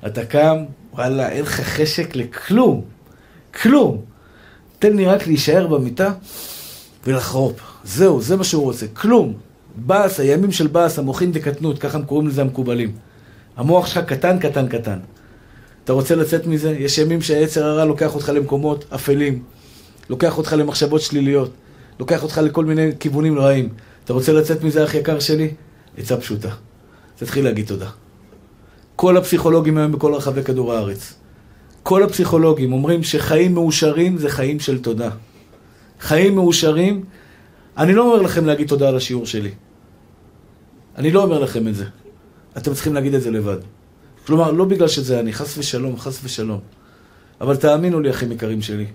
[0.07, 0.57] אתה קם,
[0.93, 2.81] וואלה, אין לך חשק לכלום.
[3.61, 4.01] כלום.
[4.79, 6.13] תן לי רק להישאר במיטה
[7.07, 7.61] ולחרופ.
[7.83, 8.85] זהו, זה מה שהוא רוצה.
[8.87, 9.33] כלום.
[9.75, 12.91] באסה, ימים של באסה, מוחין דקטנות, ככה הם קוראים לזה המקובלים.
[13.57, 14.99] המוח שלך קטן, קטן, קטן.
[15.87, 16.71] אתה רוצה לצאת מזה?
[16.71, 19.43] יש ימים שהיצר הרע לוקח אותך למקומות אפלים.
[20.09, 21.51] לוקח אותך למחשבות שליליות.
[21.99, 23.69] לוקח אותך לכל מיני כיוונים רעים.
[24.05, 25.53] אתה רוצה לצאת מזה, אח יקר שלי?
[25.97, 26.49] עצה פשוטה.
[27.15, 27.89] תתחיל להגיד תודה.
[28.95, 31.13] כל הפסיכולוגים היום בכל רחבי כדור הארץ,
[31.83, 35.09] כל הפסיכולוגים אומרים שחיים מאושרים זה חיים של תודה.
[35.99, 37.03] חיים מאושרים,
[37.77, 39.51] אני לא אומר לכם להגיד תודה על השיעור שלי.
[40.97, 41.85] אני לא אומר לכם את זה.
[42.57, 43.76] אתם צריכים להגיד את זה לבד.
[44.27, 46.59] כלומר, לא בגלל שזה אני, חס ושלום, חס ושלום.
[47.41, 48.85] אבל תאמינו לי, אחים יקרים שלי,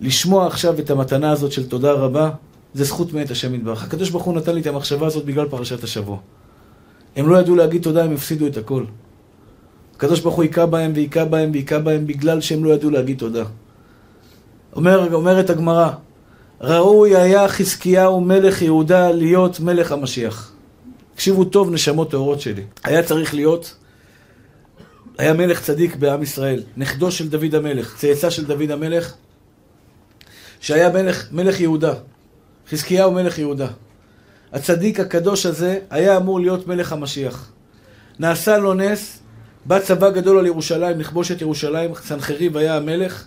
[0.00, 2.30] לשמוע עכשיו את המתנה הזאת של תודה רבה,
[2.74, 3.84] זה זכות מאת השם יתברך.
[3.84, 6.18] הקדוש ברוך הוא נתן לי את המחשבה הזאת בגלל פרשת השבוע.
[7.16, 8.84] הם לא ידעו להגיד תודה, הם הפסידו את הכל.
[9.96, 13.44] הקדוש ברוך הוא היכה בהם והיכה בהם והיכה בהם בגלל שהם לא ידעו להגיד תודה.
[14.76, 15.90] אומר, אומרת הגמרא,
[16.60, 20.52] ראוי היה חזקיהו מלך יהודה להיות מלך המשיח.
[21.14, 22.62] תקשיבו טוב, נשמות טהורות שלי.
[22.84, 23.74] היה צריך להיות,
[25.18, 29.14] היה מלך צדיק בעם ישראל, נכדו של דוד המלך, צאצא של דוד המלך,
[30.60, 31.94] שהיה מלך, מלך יהודה.
[32.70, 33.68] חזקיהו מלך יהודה.
[34.52, 37.52] הצדיק הקדוש הזה היה אמור להיות מלך המשיח.
[38.18, 39.18] נעשה לו נס,
[39.66, 43.26] בא צבא גדול על ירושלים, לכבוש את ירושלים, סנחריב היה המלך.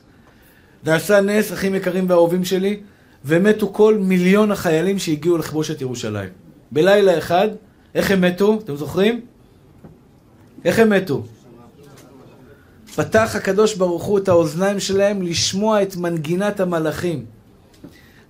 [0.85, 2.79] נעשה נס, אחים יקרים ואהובים שלי,
[3.25, 6.29] ומתו כל מיליון החיילים שהגיעו לכבוש את ירושלים.
[6.71, 7.47] בלילה אחד,
[7.95, 8.59] איך הם מתו?
[8.63, 9.21] אתם זוכרים?
[10.65, 11.23] איך הם מתו?
[12.95, 17.25] פתח הקדוש ברוך הוא את האוזניים שלהם לשמוע את מנגינת המלאכים.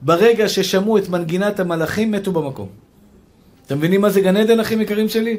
[0.02, 2.68] ברגע ששמעו את מנגינת המלאכים, מתו במקום.
[3.66, 5.38] אתם מבינים מה זה גן עדן, אחים יקרים שלי?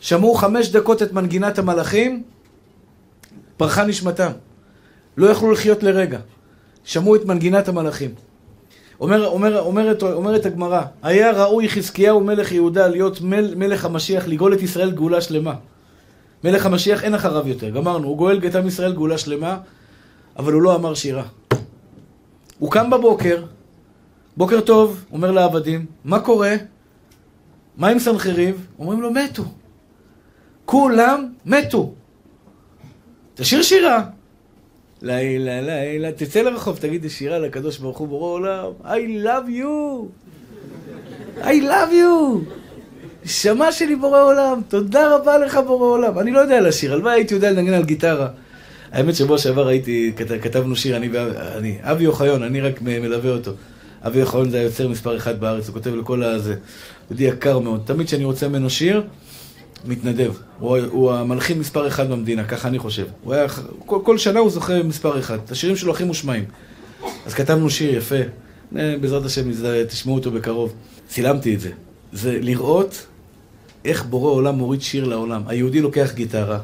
[0.00, 2.22] שמעו חמש דקות את מנגינת המלאכים,
[3.56, 4.30] פרחה נשמתם.
[5.16, 6.18] לא יכלו לחיות לרגע.
[6.84, 8.14] שמעו את מנגינת המלאכים.
[9.00, 14.54] אומר, אומר, אומרת, אומרת הגמרא, היה ראוי חזקיהו מלך יהודה להיות מל, מלך המשיח, לגאול
[14.54, 15.54] את ישראל גאולה שלמה.
[16.44, 19.58] מלך המשיח אין אחריו יותר, גמרנו, הוא גואל את עם ישראל גאולה שלמה,
[20.36, 21.24] אבל הוא לא אמר שירה.
[22.58, 23.44] הוא קם בבוקר,
[24.36, 26.54] בוקר טוב, אומר לעבדים, מה קורה?
[27.76, 28.66] מה עם סנחריב?
[28.78, 29.44] אומרים לו, מתו.
[30.64, 31.92] כולם מתו.
[33.34, 34.04] תשאיר שירה.
[35.02, 40.06] לילה, לילה, תצא לרחוב, תגיד שירה לקדוש ברוך הוא בורא עולם, I love you,
[41.40, 42.44] I love you,
[43.24, 46.18] נשמה שלי בורא עולם, תודה רבה לך בורא עולם.
[46.18, 48.28] אני לא יודע לשיר, הלוואי הייתי יודע לנגן על גיטרה.
[48.92, 50.12] האמת שבוע שעבר הייתי,
[50.42, 51.08] כתבנו שיר, אני,
[51.56, 53.50] אני אבי אוחיון, אני רק מלווה אותו.
[54.06, 56.54] אבי אוחיון זה היוצר מספר אחד בארץ, הוא כותב לכל הזה,
[57.10, 57.82] יהודי יקר מאוד.
[57.84, 59.02] תמיד כשאני רוצה ממנו שיר,
[59.84, 60.32] מתנדב.
[60.58, 63.06] הוא, הוא המלחין מספר אחד במדינה, ככה אני חושב.
[63.24, 63.46] הוא היה,
[63.86, 65.38] כל, כל שנה הוא זוכה מספר אחד.
[65.44, 66.44] את השירים שלו הכי מושמעים.
[67.26, 68.16] אז כתבנו שיר יפה.
[68.76, 69.42] אה, בעזרת השם
[69.88, 70.72] תשמעו אותו בקרוב.
[71.08, 71.70] צילמתי את זה.
[72.12, 73.06] זה לראות
[73.84, 75.42] איך בורא עולם מוריד שיר לעולם.
[75.46, 76.58] היהודי לוקח גיטרה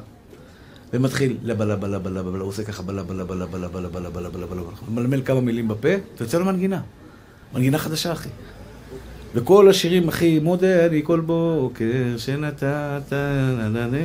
[0.93, 4.29] ומתחיל לבה לבה לבה לבה, הוא עושה ככה בלה בלה בלה בלה בלה בלה בלה
[4.31, 5.89] בלה בלה ממלמל כמה מילים בפה,
[6.19, 6.81] ויוצא לו מנגינה.
[7.55, 8.29] מנגינה חדשה, אחי.
[9.35, 13.13] וכל השירים, אחי, מודה אני כל בוקר שנתת,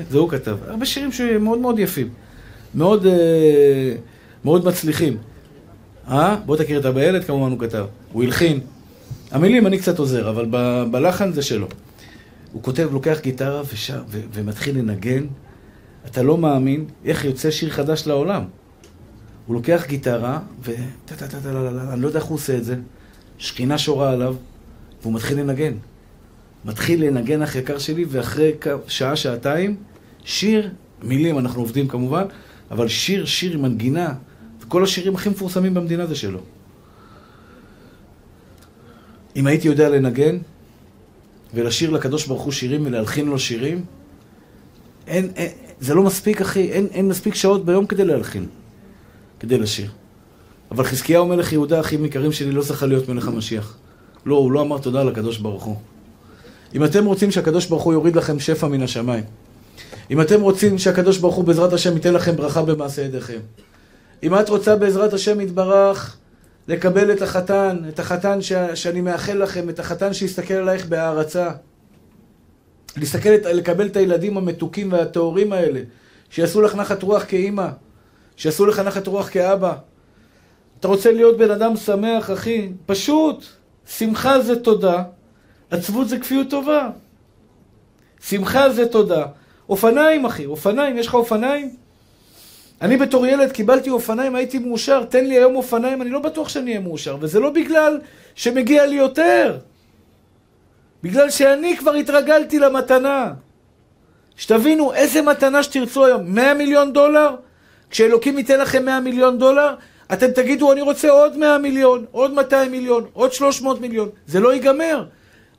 [0.10, 0.58] זה הוא כתב.
[0.68, 2.10] הרבה שירים שמאוד מאוד יפים.
[2.76, 3.94] מאוד, אה,
[4.46, 5.18] מאוד מצליחים.
[6.08, 6.36] אה?
[6.46, 7.86] בוא תכיר את ילד, כמובן הוא כתב.
[8.12, 8.60] הוא הלחין.
[9.32, 10.46] המילים אני קצת עוזר, אבל
[10.92, 11.68] בלחן זה שלו.
[12.54, 15.26] הוא כותב, לוקח גיטרה ושר, ו- ומתחיל לנגן.
[16.06, 18.44] אתה לא מאמין איך יוצא שיר חדש לעולם.
[19.46, 20.72] הוא לוקח גיטרה, ו...
[21.94, 22.76] אני לא יודע איך הוא עושה את זה.
[23.38, 24.36] שכינה שורה עליו,
[25.02, 25.74] והוא מתחיל לנגן.
[26.66, 28.52] מתחיל לנגן אח יקר שלי, ואחרי
[28.88, 29.76] שעה, שעתיים,
[30.26, 30.70] שיר,
[31.02, 32.26] מילים, אנחנו עובדים כמובן,
[32.72, 34.14] אבל שיר, שיר עם מנגינה,
[34.62, 36.40] וכל השירים הכי מפורסמים במדינה זה שלו.
[39.36, 40.38] אם הייתי יודע לנגן,
[41.54, 43.86] ולשיר לקדוש ברוך הוא שירים ולהלחין לו שירים,
[45.08, 48.46] אין, אין, זה לא מספיק, אחי, אין, אין מספיק שעות ביום כדי להלחין,
[49.40, 49.92] כדי לשיר.
[50.72, 53.78] אבל חזקיהו מלך יהודה, אחים יקרים שלי, לא זכה להיות מלך המשיח.
[54.26, 55.76] לא, הוא לא אמר תודה לקדוש ברוך הוא.
[56.76, 59.24] אם אתם רוצים שהקדוש ברוך הוא יוריד לכם שפע מן השמיים,
[60.12, 63.40] אם אתם רוצים שהקדוש ברוך הוא בעזרת השם ייתן לכם ברכה במעשה ידיכם,
[64.24, 66.18] אם את רוצה בעזרת השם יתברך
[66.68, 68.54] לקבל את החתן, את החתן ש...
[68.54, 71.52] שאני מאחל לכם, את החתן שיסתכל עלייך בהערצה,
[72.98, 75.82] להסתכל, לקבל את הילדים המתוקים והטהורים האלה,
[76.30, 77.68] שיעשו לך נחת רוח כאימא,
[78.36, 79.76] שיעשו לך נחת רוח כאבא.
[80.80, 82.70] אתה רוצה להיות בן אדם שמח, אחי?
[82.86, 83.46] פשוט.
[83.88, 85.04] שמחה זה תודה,
[85.72, 86.90] עצבות זה כפיות טובה.
[88.22, 89.26] שמחה זה תודה.
[89.70, 91.76] אופניים, אחי, אופניים, יש לך אופניים?
[92.84, 96.72] אני בתור ילד קיבלתי אופניים, הייתי מאושר, תן לי היום אופניים, אני לא בטוח שאני
[96.72, 98.00] אהיה מאושר, וזה לא בגלל
[98.36, 99.58] שמגיע לי יותר.
[101.04, 103.34] בגלל שאני כבר התרגלתי למתנה.
[104.36, 107.36] שתבינו, איזה מתנה שתרצו היום, 100 מיליון דולר?
[107.90, 109.76] כשאלוקים ייתן לכם 100 מיליון דולר,
[110.14, 114.10] אתם תגידו, אני רוצה עוד 100 מיליון, עוד 200 מיליון, עוד 300 מיליון.
[114.28, 115.06] זה לא ייגמר.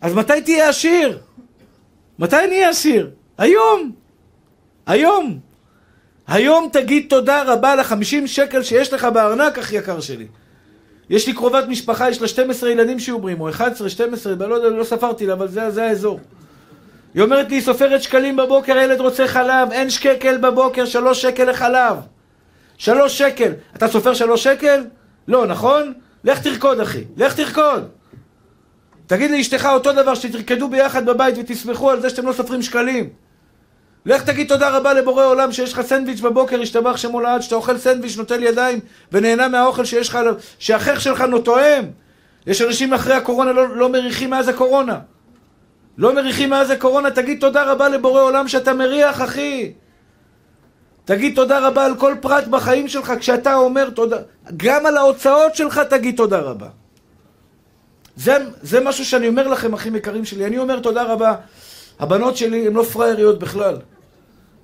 [0.00, 1.18] אז מתי תהיה עשיר?
[2.18, 3.10] מתי נהיה עשיר?
[3.38, 3.92] היום.
[4.86, 5.38] היום.
[6.28, 10.26] היום תגיד תודה רבה לחמישים שקל שיש לך בארנק, אח יקר שלי.
[11.10, 14.84] יש לי קרובת משפחה, יש לה 12 ילדים שעוברים, או 11, 12, לא יודע, לא
[14.84, 16.20] ספרתי לה, אבל זה, זה האזור.
[17.14, 21.50] היא אומרת לי, היא סופרת שקלים בבוקר, הילד רוצה חלב, אין שקל בבוקר, שלוש שקל
[21.50, 21.96] לחלב.
[22.78, 23.52] שלוש שקל.
[23.76, 24.84] אתה סופר שלוש שקל?
[25.28, 25.92] לא, נכון?
[26.24, 27.04] לך תרקוד, אחי.
[27.16, 27.88] לך תרקוד.
[29.06, 33.08] תגיד לאשתך אותו דבר, שתרקדו ביחד בבית ותסמכו על זה שאתם לא סופרים שקלים.
[34.06, 37.78] לך תגיד תודה רבה לבורא עולם שיש לך סנדוויץ' בבוקר, השתבח שמו לעד, שאתה אוכל
[37.78, 38.80] סנדוויץ', נוטל ידיים
[39.12, 40.18] ונהנה מהאוכל שיש לך,
[40.58, 41.84] שהחייך שלך נו תואם.
[42.46, 44.98] יש אנשים אחרי הקורונה לא, לא מריחים מאז הקורונה.
[45.98, 49.72] לא מריחים מאז הקורונה, תגיד תודה רבה לבורא עולם שאתה מריח, אחי.
[51.04, 54.16] תגיד תודה רבה על כל פרט בחיים שלך, כשאתה אומר תודה,
[54.56, 56.68] גם על ההוצאות שלך תגיד תודה רבה.
[58.16, 60.46] זה, זה משהו שאני אומר לכם, אחים יקרים שלי.
[60.46, 61.34] אני אומר תודה רבה.
[61.98, 63.76] הבנות שלי הן לא פראייריות בכלל.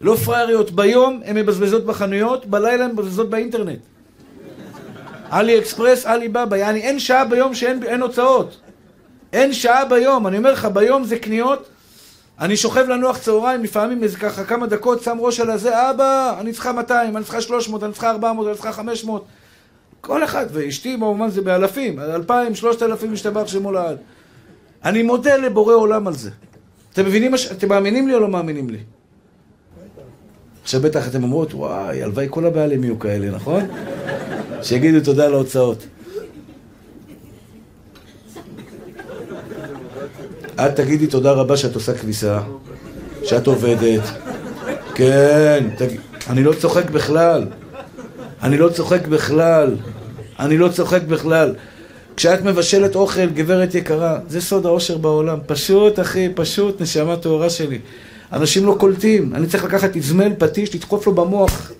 [0.01, 0.70] לא פראייריות.
[0.70, 3.78] ביום הן מבזבזות בחנויות, בלילה הן מבזבזות באינטרנט.
[5.30, 6.57] עלי אקספרס, עלי בבא.
[6.57, 8.61] יעני, אין שעה ביום שאין אין הוצאות.
[9.32, 10.26] אין שעה ביום.
[10.26, 11.68] אני אומר לך, ביום זה קניות.
[12.40, 16.53] אני שוכב לנוח צהריים, לפעמים איזה ככה כמה דקות, שם ראש על הזה, אבא, אני
[16.53, 19.24] צריכה 200, אני צריכה 300, אני צריכה 400, אני צריכה 500.
[20.01, 23.96] כל אחד, ואשתי במובן זה באלפים, 2,000, 3,000 משתבח שמו לעד.
[24.84, 26.30] אני מודה לבורא עולם על זה.
[26.92, 27.34] אתם מבינים.
[27.53, 28.78] אתם מאמינים לי או לא מאמינים לי?
[30.62, 33.66] עכשיו בטח אתם אומרות, וואי, הלוואי כל הבעלים יהיו כאלה, נכון?
[34.62, 35.86] שיגידו תודה על ההוצאות.
[40.54, 42.40] את תגידי תודה רבה שאת עושה כביסה,
[43.24, 44.02] שאת עובדת.
[44.94, 45.88] כן, תג...
[46.30, 47.46] אני לא צוחק בכלל.
[48.42, 49.76] אני לא צוחק בכלל.
[50.38, 51.54] אני לא צוחק בכלל.
[52.16, 55.38] כשאת מבשלת אוכל, גברת יקרה, זה סוד האושר בעולם.
[55.46, 57.78] פשוט, אחי, פשוט, נשמה טהורה שלי.
[58.32, 59.34] אנשים לא קולטים.
[59.34, 61.72] אני צריך לקחת איזמל, פטיש, לדחוף לו במוח.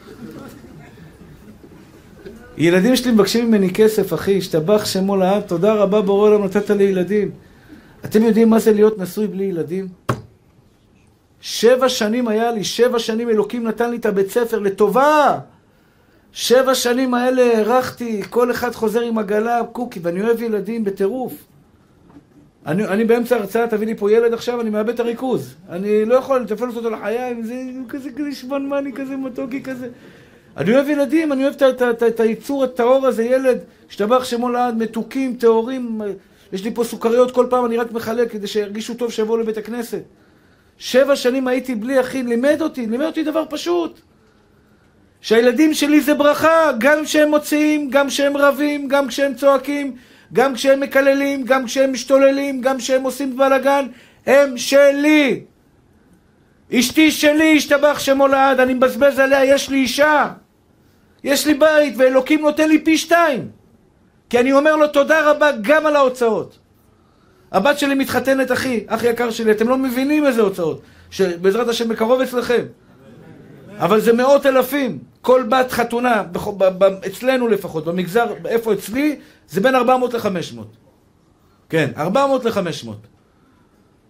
[2.59, 6.85] ילדים שלי מבקשים ממני כסף, אחי, השתבח שמו לעד, תודה רבה בורא עולם נתת לי
[6.85, 7.31] ילדים.
[8.05, 9.89] אתם יודעים מה זה להיות נשוי בלי ילדים?
[11.41, 15.39] שבע שנים היה לי, שבע שנים אלוקים נתן לי את הבית ספר לטובה.
[16.33, 21.35] שבע שנים האלה הארכתי, כל אחד חוזר עם עגלה, קוקי, ואני אוהב ילדים בטירוף.
[22.67, 25.55] אני, אני באמצע הרצאה, תביא לי פה ילד עכשיו, אני מאבד את הריכוז.
[25.69, 27.55] אני לא יכול לטפל אותו לחיים, זה
[27.89, 29.89] כזה כזה שמנמני, כזה מתוקי, כזה.
[30.57, 31.55] אני אוהב ילדים, אני אוהב
[32.03, 33.59] את, היצור הטהור הזה, ילד,
[33.89, 36.01] השתבח שמו לעד, מתוקים, טהורים.
[36.53, 40.03] יש לי פה סוכריות כל פעם, אני רק מחלק כדי שירגישו טוב שיבואו לבית הכנסת.
[40.79, 44.01] שבע שנים הייתי בלי אחי, לימד אותי, לימד אותי דבר פשוט.
[45.21, 49.97] שהילדים שלי זה ברכה, גם כשהם מוציאים, גם כשהם רבים, גם כשהם צועקים,
[50.33, 53.87] גם כשהם מקללים, גם כשהם משתוללים, גם כשהם עושים בלאגן,
[54.27, 55.41] הם שלי.
[56.75, 60.29] אשתי שלי, השתבח שמו לעד, אני מבזבז עליה, יש לי אישה.
[61.25, 63.49] יש לי בית ואלוקים נותן לי פי שתיים.
[64.31, 66.59] כי אני אומר לו תודה רבה גם על ההוצאות.
[67.53, 70.83] הבת שלי מתחתנת, אחי, אח יקר שלי, אתם לא מבינים איזה הוצאות.
[71.11, 72.65] שבעזרת השם בקרוב אצלכם.
[73.79, 74.99] אבל זה מאות אלפים.
[75.21, 76.23] כל בת חתונה,
[77.07, 79.17] אצלנו לפחות, במגזר, איפה אצלי,
[79.51, 80.59] זה בין 400 ל-500.
[81.69, 82.89] כן, 400 ל-500.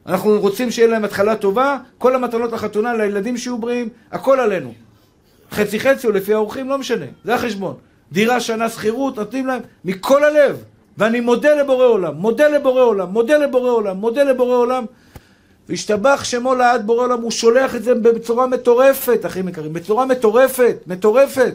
[0.07, 4.73] אנחנו רוצים שיהיה להם התחלה טובה, כל המתנות לחתונה, לילדים שיהיו בריאים, הכל עלינו.
[5.51, 7.77] חצי חצי או לפי האורחים, לא משנה, זה החשבון.
[8.13, 10.65] דירה, שנה שכירות, נותנים להם מכל הלב.
[10.99, 14.85] ואני מודה לבורא עולם, מודה לבורא עולם, מודה לבורא עולם, מודה לבורא עולם.
[15.69, 20.77] והשתבח שמו לעד בורא עולם, הוא שולח את זה בצורה מטורפת, אחים יקרים, בצורה מטורפת,
[20.87, 21.55] מטורפת.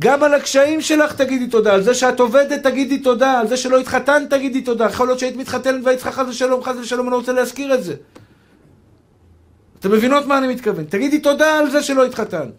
[0.00, 3.78] גם על הקשיים שלך תגידי תודה, על זה שאת עובדת תגידי תודה, על זה שלא
[3.78, 4.84] התחתנת תגידי תודה.
[4.84, 7.84] יכול להיות שהיית מתחתנת והיית צריכה חס ושלום, חס ושלום, אני לא רוצה להזכיר את
[7.84, 7.94] זה.
[9.80, 10.84] אתם מבינות מה אני מתכוון?
[10.84, 12.52] תגידי תודה על זה שלא התחתנת.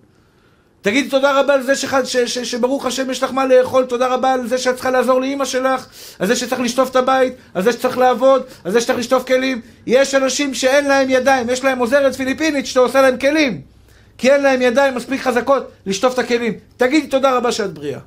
[0.81, 4.07] תגידי תודה רבה על זה שח, ש, ש, שברוך השם יש לך מה לאכול, תודה
[4.07, 5.85] רבה על זה שאת צריכה לעזור לאימא שלך,
[6.19, 9.61] על זה שצריך לשטוף את הבית, על זה שצריך לעבוד, על זה שצריך לשטוף כלים.
[9.87, 13.61] יש אנשים שאין להם ידיים, יש להם עוזרת פיליפינית שאתה עושה להם כלים.
[14.21, 16.53] כי אין להם ידיים מספיק חזקות לשטוף את הכלים.
[16.77, 17.99] תגידי תודה רבה שאת בריאה.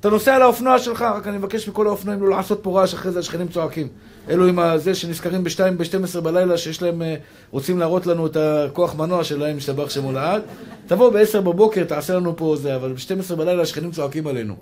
[0.00, 3.12] אתה נוסע על האופנוע שלך, רק אני מבקש מכל האופנועים לא לעשות פה רעש אחרי
[3.12, 3.88] זה, השכנים צועקים.
[4.28, 7.14] אלו עם הזה שנזכרים ב-2, ב-12 בלילה, שיש להם, אה,
[7.50, 10.42] רוצים להראות לנו את הכוח מנוע שלהם, משתבח שמו לעד.
[10.86, 14.54] תבוא ב-10 בבוקר, תעשה לנו פה זה, אבל ב-12 בלילה השכנים צועקים עלינו.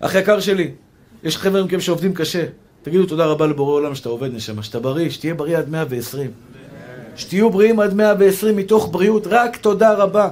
[0.00, 0.70] אח יקר שלי,
[1.22, 2.44] יש חבר'ה מכם שעובדים קשה.
[2.82, 6.30] תגידו תודה רבה לבורא עולם שאתה עובד נשמה, שאתה בריא, שתהיה בריא עד 120.
[7.16, 10.28] שתהיו בריאים עד 120 מתוך בריאות, רק תודה רבה.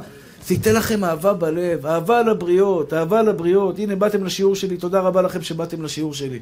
[0.47, 3.78] זה ייתן לכם אהבה בלב, אהבה לבריות, אהבה לבריות.
[3.78, 6.39] הנה, באתם לשיעור שלי, תודה רבה לכם שבאתם לשיעור שלי.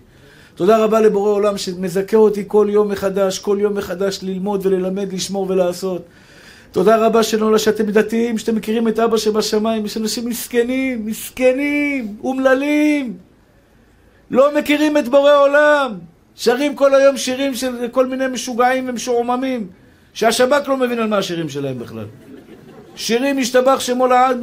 [0.54, 5.46] תודה רבה לבורא עולם שמזכה אותי כל יום מחדש, כל יום מחדש ללמוד וללמד, לשמור
[5.48, 6.02] ולעשות.
[6.72, 9.84] תודה רבה שנולה שאתם דתיים, שאתם מכירים את אבא שבשמיים.
[9.86, 13.16] יש אנשים מסכנים, מסכנים, אומללים.
[14.30, 15.94] לא מכירים את בורא עולם.
[16.34, 19.66] שרים כל היום שירים של כל מיני משוגעים ומשועממים.
[20.18, 22.04] שהשב"כ לא מבין על מה השירים שלהם בכלל.
[22.96, 24.40] שירים משתבח שמו לעד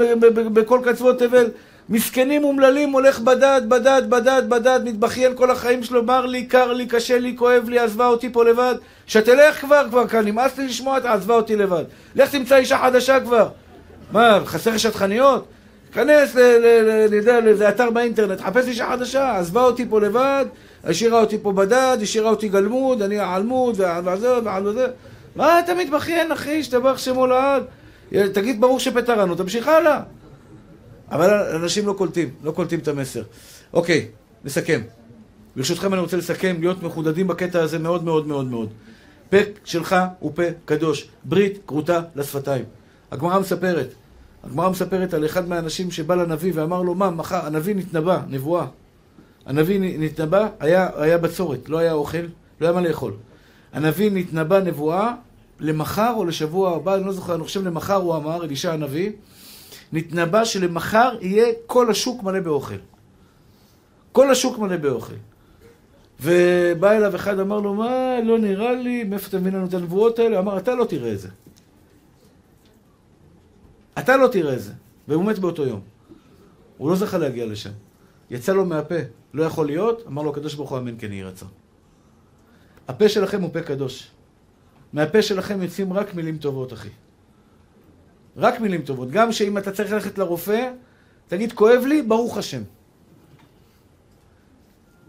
[0.53, 1.45] בכל קצוות תבל.
[1.89, 6.85] מסכנים אומללים, הולך בדד, בדד, בדד, בדד, מתבכיין כל החיים שלו, מר לי, קר לי,
[6.85, 8.75] קשה לי, כואב לי, עזבה אותי פה לבד.
[9.07, 11.83] שתלך כבר, כבר כאן, נמאס לי לשמוע, עזבה אותי לבד.
[12.15, 13.47] לך תמצא אישה חדשה כבר.
[14.11, 15.45] מה, חסר לך שטחניות?
[15.93, 16.35] כנס
[17.43, 20.45] לאיזה אתר באינטרנט, חפש אישה חדשה, עזבה אותי פה לבד,
[20.83, 24.87] השאירה אותי פה בדד, השאירה אותי גלמוד, אני העלמוד, וזה, וזה.
[25.35, 27.63] מה אתה מתבכיין, אחי, השתבח שמו לעד?
[28.09, 30.01] תגיד ברוך שפטרנו, תמשיך הלאה.
[31.11, 33.23] אבל אנשים לא קולטים, לא קולטים את המסר.
[33.73, 34.07] אוקיי,
[34.43, 34.81] נסכם.
[35.55, 38.69] ברשותכם אני רוצה לסכם, להיות מחודדים בקטע הזה מאוד מאוד מאוד מאוד.
[39.29, 42.65] פה שלך הוא פה קדוש, ברית כרותה לשפתיים.
[43.11, 43.93] הגמרא מספרת,
[44.43, 48.65] הגמרא מספרת על אחד מהאנשים שבא לנביא ואמר לו, מה, מחר, הנביא נתנבא, נבואה.
[49.45, 52.17] הנביא נתנבא, היה, היה בצורת, לא היה אוכל,
[52.61, 53.13] לא היה מה לאכול.
[53.75, 55.13] הנביא נתנבא נבואה
[55.59, 59.11] למחר או לשבוע הבא, אני לא זוכר, אני חושב למחר הוא אמר, אלישע הנביא,
[59.93, 62.75] נתנבא שלמחר יהיה כל השוק מלא באוכל.
[64.11, 65.13] כל השוק מלא באוכל.
[66.21, 70.19] ובא אליו אחד, אמר לו, מה, לא נראה לי, מאיפה אתה מבין לנו את הנבואות
[70.19, 70.39] האלה?
[70.39, 71.29] אמר, אתה לא תראה את זה.
[73.99, 74.73] אתה לא תראה את זה.
[75.07, 75.81] והוא מת באותו יום.
[76.77, 77.71] הוא לא זכה להגיע לשם.
[78.29, 78.95] יצא לו מהפה,
[79.33, 81.49] לא יכול להיות, אמר לו הקדוש ברוך הוא אמן כן יהי רצון.
[82.87, 84.11] הפה שלכם הוא פה קדוש.
[84.93, 86.89] מהפה שלכם יוצאים רק מילים טובות, אחי.
[88.37, 89.11] רק מילים טובות.
[89.11, 90.71] גם שאם אתה צריך ללכת לרופא,
[91.27, 92.61] תגיד, כואב לי, ברוך השם.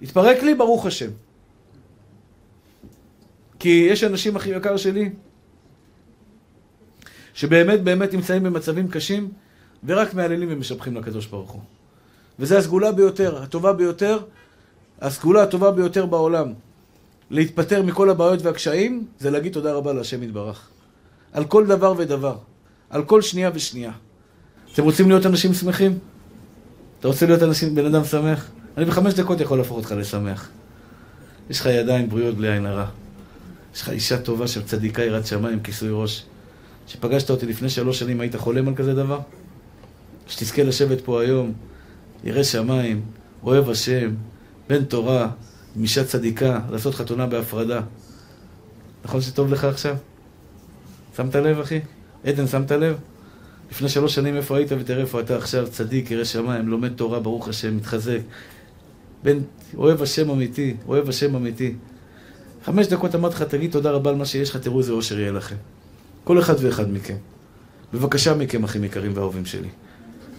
[0.03, 1.11] התפרק לי, ברוך השם.
[3.59, 5.11] כי יש אנשים, הכי יקר שלי,
[7.35, 9.33] שבאמת באמת נמצאים במצבים קשים,
[9.85, 11.63] ורק מהללים ומשבחים לקדוש ברוך הוא.
[12.39, 14.19] וזו הסגולה ביותר, הטובה ביותר,
[15.01, 16.53] הסגולה הטובה ביותר בעולם.
[17.31, 20.69] להתפטר מכל הבעיות והקשיים, זה להגיד תודה רבה להשם יתברך.
[21.33, 22.37] על כל דבר ודבר.
[22.91, 23.93] על כל שנייה ושנייה.
[24.73, 25.99] אתם רוצים להיות אנשים שמחים?
[27.01, 28.51] אתה רוצה להיות אנשים, בן אדם שמח?
[28.77, 30.49] אני בחמש דקות יכול להפוך אותך לשמח.
[31.51, 32.87] יש לך ידיים בריאות בלי עין הרע.
[33.75, 36.25] יש לך אישה טובה של צדיקה יראת שמיים, כיסוי ראש.
[36.87, 39.21] כשפגשת אותי לפני שלוש שנים, היית חולם על כזה דבר?
[40.29, 41.53] שתזכה לשבת פה היום,
[42.25, 43.03] ירא שמיים,
[43.43, 44.15] אוהב השם,
[44.69, 45.31] בן תורה,
[45.83, 47.81] אישה צדיקה, לעשות חתונה בהפרדה.
[49.05, 49.97] נכון שטוב לך עכשיו?
[51.17, 51.81] שמת לב, אחי?
[52.25, 52.97] עדן, שמת לב?
[53.71, 57.49] לפני שלוש שנים איפה היית ותראה איפה אתה עכשיו, צדיק, ירא שמיים, לומד תורה, ברוך
[57.49, 58.21] השם, מתחזק.
[59.23, 59.39] בן,
[59.77, 61.75] אוהב השם אמיתי, אוהב השם אמיתי.
[62.65, 65.33] חמש דקות אמרתי לך, תגיד תודה רבה על מה שיש לך, תראו איזה אושר יהיה
[65.33, 65.57] לכם.
[66.25, 67.17] כל אחד ואחד מכם.
[67.95, 69.69] בבקשה מכם, אחים יקרים ואהובים שלי.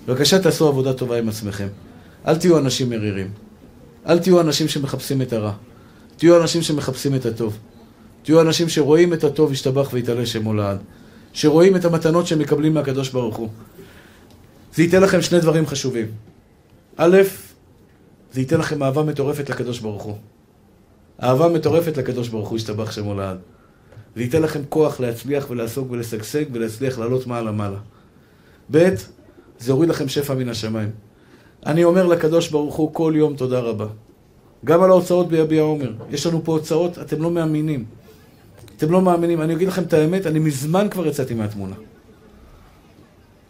[0.07, 1.67] בבקשה תעשו עבודה טובה עם עצמכם.
[2.27, 3.46] אל תהיו אנשים מרירים.
[4.07, 5.53] אל תהיו אנשים שמחפשים את הרע.
[6.17, 7.57] תהיו אנשים שמחפשים את הטוב.
[8.23, 10.77] תהיו אנשים שרואים את הטוב ישתבח ויתעלה שמו לעד.
[11.33, 13.49] שרואים את המתנות שהם מקבלים מהקדוש ברוך הוא.
[14.73, 16.07] זה ייתן לכם שני דברים חשובים.
[16.97, 17.17] א',
[18.33, 20.17] זה ייתן לכם אהבה מטורפת לקדוש ברוך הוא.
[21.23, 23.37] אהבה מטורפת לקדוש ברוך הוא ישתבח שמו לעד.
[24.15, 27.79] זה ייתן לכם כוח להצליח ולעסוק ולשגשג ולהצליח לעלות מעלה מעלה.
[28.71, 28.89] ב',
[29.59, 30.89] זה יוריד לכם שפע מן השמיים.
[31.67, 33.85] אני אומר לקדוש ברוך הוא כל יום תודה רבה.
[34.65, 35.91] גם על ההוצאות ביביע עומר.
[36.09, 37.85] יש לנו פה הוצאות, אתם לא מאמינים.
[38.77, 39.41] אתם לא מאמינים.
[39.41, 41.75] אני אגיד לכם את האמת, אני מזמן כבר יצאתי מהתמונה.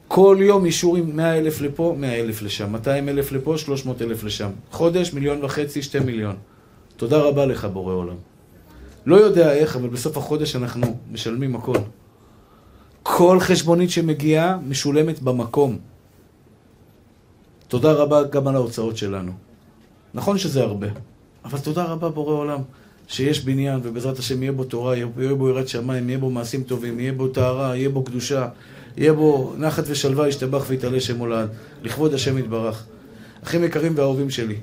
[0.07, 4.49] כל יום אישורים 100 אלף לפה, 100 אלף לשם, 200 אלף לפה, 300 אלף לשם.
[4.71, 6.35] חודש, מיליון וחצי, שתי מיליון.
[6.97, 8.15] תודה רבה לך, בורא עולם.
[9.05, 11.77] לא יודע איך, אבל בסוף החודש אנחנו משלמים הכל.
[13.03, 15.77] כל חשבונית שמגיעה משולמת במקום.
[17.67, 19.31] תודה רבה גם על ההוצאות שלנו.
[20.13, 20.87] נכון שזה הרבה,
[21.45, 22.61] אבל תודה רבה בורא עולם,
[23.07, 26.99] שיש בניין ובעזרת השם יהיה בו תורה, יהיה בו יראת שמיים, יהיה בו מעשים טובים,
[26.99, 28.47] יהיה בו טהרה, יהיה בו קדושה,
[28.97, 31.49] יהיה בו נחת ושלווה, ישתבח ויתעלה שם הולד,
[31.83, 32.83] לכבוד השם יתברך.
[33.43, 34.55] אחים יקרים ואהובים שלי,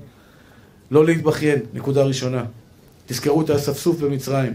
[0.91, 2.45] לא להתבכיין, נקודה ראשונה.
[3.07, 4.53] תזכרו את האספסוף במצרים.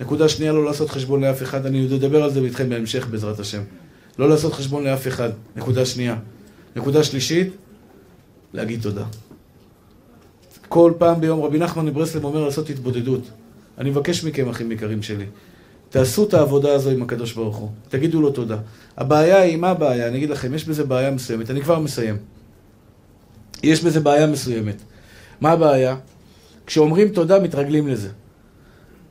[0.00, 1.66] נקודה שנייה, לא לעשות חשבון לאף אחד.
[1.66, 3.62] אני עוד אדבר על זה איתכם בהמשך, בעזרת השם.
[4.18, 5.30] לא לעשות חשבון לאף אחד.
[5.56, 6.16] נקודה שנייה.
[6.76, 7.52] נקודה שלישית,
[8.54, 9.04] להגיד תודה.
[10.68, 13.22] כל פעם ביום רבי נחמן מברסלב אומר לעשות התבודדות.
[13.78, 15.26] אני מבקש מכם, אחים יקרים שלי,
[15.90, 17.68] תעשו את העבודה הזו עם הקדוש ברוך הוא.
[17.88, 18.56] תגידו לו תודה.
[18.96, 20.08] הבעיה היא, מה הבעיה?
[20.08, 21.50] אני אגיד לכם, יש בזה בעיה מסוימת.
[21.50, 22.16] אני כבר מסיים.
[23.62, 24.76] יש בזה בעיה מסוימת.
[25.40, 25.96] מה הבעיה?
[26.66, 28.08] כשאומרים תודה, מתרגלים לזה.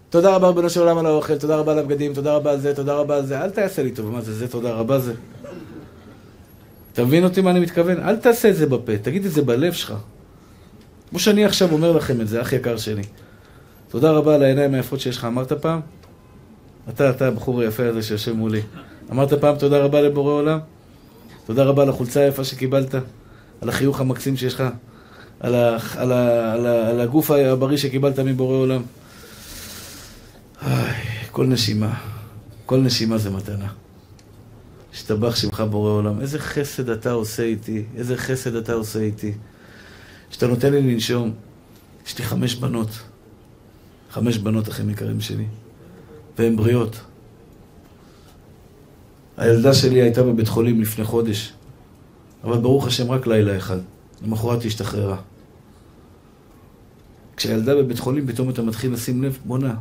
[0.09, 2.75] תודה רבה רבנו של עולם על האוכל, תודה רבה על הבגדים, תודה רבה על זה,
[2.75, 3.41] תודה רבה על זה.
[3.41, 5.13] אל תעשה לי טוב, מה זה, זה תודה רבה זה?
[6.93, 7.99] אתה מבין אותי מה אני מתכוון?
[7.99, 9.93] אל תעשה את זה בפה, תגיד את זה בלב שלך.
[11.09, 13.01] כמו שאני עכשיו אומר לכם את זה, אח יקר שלי.
[13.89, 15.25] תודה רבה על העיניים היפות שיש לך.
[15.25, 15.79] אמרת פעם?
[16.89, 18.61] אתה, אתה הבחור היפה הזה שיושב מולי.
[19.11, 20.59] אמרת פעם תודה רבה לבורא עולם?
[21.45, 22.95] תודה רבה על החולצה היפה שקיבלת?
[23.61, 24.63] על החיוך המקסים שיש לך?
[25.39, 28.81] על, ה, על, ה, על, ה, על הגוף הבריא שקיבלת מבורא עולם?
[31.31, 31.93] כל נשימה,
[32.65, 33.67] כל נשימה זה מתנה.
[34.93, 36.21] השתבח שמך בורא עולם.
[36.21, 39.33] איזה חסד אתה עושה איתי, איזה חסד אתה עושה איתי.
[40.31, 41.33] שאתה נותן לי לנשום.
[42.05, 42.89] יש לי חמש בנות.
[44.11, 45.45] חמש בנות, אחים יקרים שלי.
[46.37, 46.99] והן בריאות.
[49.37, 51.53] הילדה שלי הייתה בבית חולים לפני חודש,
[52.43, 53.77] אבל ברוך השם רק לילה אחד.
[54.21, 55.17] למחרת היא השתחררה.
[57.37, 59.75] כשהילדה בבית חולים, פתאום אתה מתחיל לשים לב, בואנה,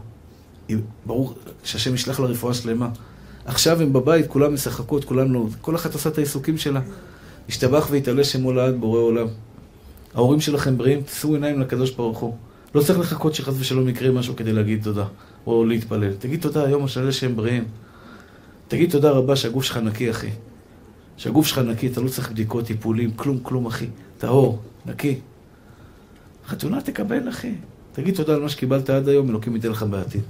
[1.06, 1.34] ברור
[1.64, 2.88] שהשם ישלח לה רפואה שלמה.
[3.44, 5.46] עכשיו הם בבית, כולם משחקות, כולם לא...
[5.60, 6.80] כל אחת עושה את העיסוקים שלה.
[7.48, 9.26] ישתבח ויתעלה שמו לעד בורא עולם.
[10.14, 12.36] ההורים שלכם בריאים, תשאו עיניים לקדוש ברוך הוא.
[12.74, 15.04] לא צריך לחכות שחס ושלום יקרה משהו כדי להגיד תודה,
[15.46, 16.12] או להתפלל.
[16.12, 17.64] תגיד תודה היום השאלה שהם בריאים.
[18.68, 20.30] תגיד תודה רבה שהגוף שלך נקי, אחי.
[21.16, 23.86] שהגוף שלך נקי, אתה לא צריך בדיקות, טיפולים, כלום, כלום, אחי.
[24.18, 25.18] טהור, נקי.
[26.46, 27.52] חתונה תקבל, אחי.
[27.92, 30.22] תגיד תודה על מה שקיבלת עד היום, אלוקים ייתן לך בעתיד.